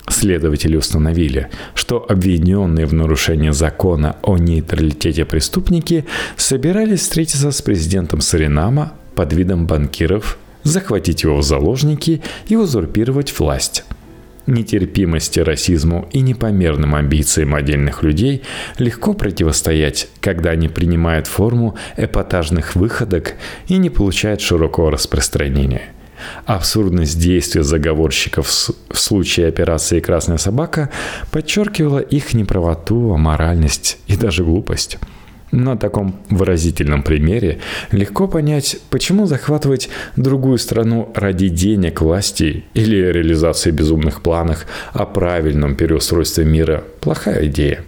Следователи 0.09 0.77
установили, 0.77 1.49
что 1.75 2.07
обвиненные 2.09 2.87
в 2.87 2.95
нарушении 2.95 3.51
закона 3.51 4.17
о 4.23 4.39
нейтралитете 4.39 5.25
преступники 5.25 6.07
собирались 6.37 7.01
встретиться 7.01 7.51
с 7.51 7.61
президентом 7.61 8.21
Суринама 8.21 8.95
под 9.17 9.33
видом 9.33 9.67
банкиров, 9.67 10.39
захватить 10.63 11.25
его 11.25 11.39
в 11.39 11.43
заложники 11.43 12.23
и 12.47 12.55
узурпировать 12.55 13.37
власть– 13.37 13.85
нетерпимости 14.47 15.41
расизму 15.41 16.09
и 16.13 16.21
непомерным 16.21 16.95
амбициям 16.95 17.55
отдельных 17.55 18.03
людей 18.03 18.43
легко 18.79 19.13
противостоять, 19.13 20.09
когда 20.21 20.51
они 20.51 20.69
принимают 20.69 21.27
форму 21.27 21.77
эпатажных 21.97 22.77
выходок 22.77 23.35
и 23.69 23.77
не 23.77 23.91
получают 23.91 24.41
широкого 24.41 24.91
распространения. 24.91 25.83
Абсурдность 26.47 27.21
действия 27.21 27.63
заговорщиков 27.63 28.49
в 28.49 28.99
случае 28.99 29.49
операции 29.49 30.01
«Красная 30.01 30.39
собака» 30.39 30.91
подчеркивала 31.31 31.99
их 31.99 32.33
неправоту, 32.33 33.13
аморальность 33.13 33.99
и 34.07 34.17
даже 34.17 34.43
глупость. 34.43 34.99
На 35.53 35.77
таком 35.77 36.17
выразительном 36.29 37.03
примере 37.03 37.59
легко 37.93 38.27
понять, 38.27 38.79
почему 38.91 39.27
захватывать 39.27 39.89
другую 40.17 40.59
страну 40.59 41.13
ради 41.15 41.49
денег, 41.49 42.01
власти 42.01 42.65
или 42.75 42.97
реализации 42.97 43.71
безумных 43.71 44.23
планов 44.23 44.67
о 44.93 45.07
правильном 45.07 45.77
переустройстве 45.77 46.45
мира– 46.45 46.83
плохая 47.01 47.47
идея. 47.47 47.85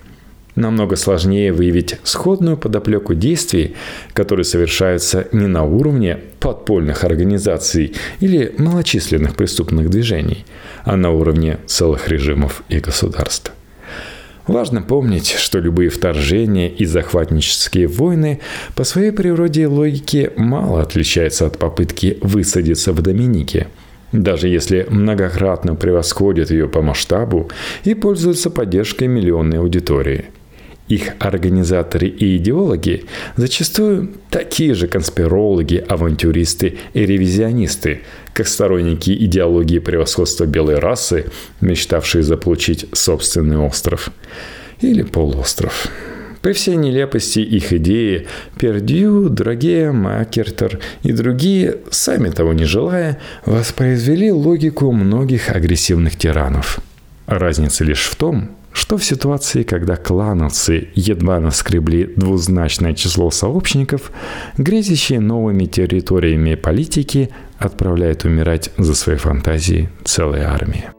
Намного 0.55 0.97
сложнее 0.97 1.53
выявить 1.53 1.97
сходную 2.03 2.57
подоплеку 2.57 3.15
действий, 3.15 3.77
которые 4.13 4.45
совершаются 4.45 5.29
не 5.33 5.47
на 5.47 5.63
уровне 5.63 6.19
подпольных 6.41 7.05
организаций 7.05 7.95
или 8.21 8.55
малочисленных 8.59 9.37
преступных 9.37 9.89
движений, 9.89 10.45
а 10.85 10.97
на 10.97 11.11
уровне 11.11 11.59
целых 11.67 12.09
режимов 12.09 12.63
и 12.69 12.79
государств. 12.81 13.53
Важно 14.49 14.81
помнить, 14.81 15.33
что 15.33 15.59
любые 15.59 15.91
вторжения 15.91 16.71
и 16.71 16.87
захватнические 16.87 17.87
войны 17.87 18.41
по 18.75 18.83
своей 18.83 19.13
природе 19.13 19.65
и 19.65 19.67
логике 19.67 20.33
мало 20.37 20.81
отличаются 20.81 21.47
от 21.47 21.59
попытки 21.59 22.17
высадиться 22.23 22.95
в 22.95 23.03
Доминике, 23.03 23.69
даже 24.11 24.49
если 24.49 24.87
многократно 24.89 25.75
превосходят 25.75 26.51
ее 26.51 26.67
по 26.67 26.81
масштабу 26.81 27.51
и 27.85 27.93
пользуются 27.93 28.49
поддержкой 28.49 29.07
миллионной 29.07 29.59
аудитории– 29.59 30.25
их 30.89 31.13
организаторы 31.19 32.09
и 32.09 32.37
идеологи 32.37 33.05
зачастую 33.37 34.11
такие 34.31 34.75
же 34.75 34.89
конспирологи, 34.89 35.85
авантюристы 35.87 36.79
и 36.95 37.07
ревизионисты, 37.07 38.03
как 38.33 38.49
сторонники 38.49 39.11
идеологии 39.11 39.79
превосходства 39.79 40.45
белой 40.45 40.79
расы, 40.79 41.27
мечтавшие 41.61 42.23
заполучить 42.23 42.87
собственный 42.93 43.59
остров 43.59 44.11
или 44.81 45.03
полуостров. 45.03 45.89
При 46.41 46.53
всей 46.53 46.77
нелепости 46.77 47.41
их 47.41 47.73
идеи 47.73 48.29
Пердью, 48.59 49.29
Драге, 49.29 49.91
Макертер 49.91 50.79
и 51.03 51.13
другие, 51.13 51.79
сами 51.91 52.31
того 52.31 52.53
не 52.53 52.65
желая, 52.65 53.19
воспроизвели 53.45 54.31
логику 54.31 54.93
многих 54.93 55.51
агрессивных 55.51 56.17
тиранов. 56.17 56.79
Разница 57.27 57.85
лишь 57.85 58.05
в 58.05 58.15
том, 58.15 58.51
что 58.79 58.97
в 58.97 59.05
ситуации, 59.05 59.65
когда 59.65 59.97
клановцы 59.97 60.89
едва 60.95 61.41
наскребли 61.41 62.05
двузначное 62.17 62.95
число 62.95 63.31
сообщников, 63.31 64.13
грезящие 64.57 65.19
новыми 65.19 65.65
территориями 65.65 66.55
политики 66.55 67.31
отправляют 67.59 68.25
умирать 68.25 68.71
за 68.79 68.95
свои 68.95 69.17
фантазии 69.17 69.91
целые 70.05 70.45
армии. 70.45 70.98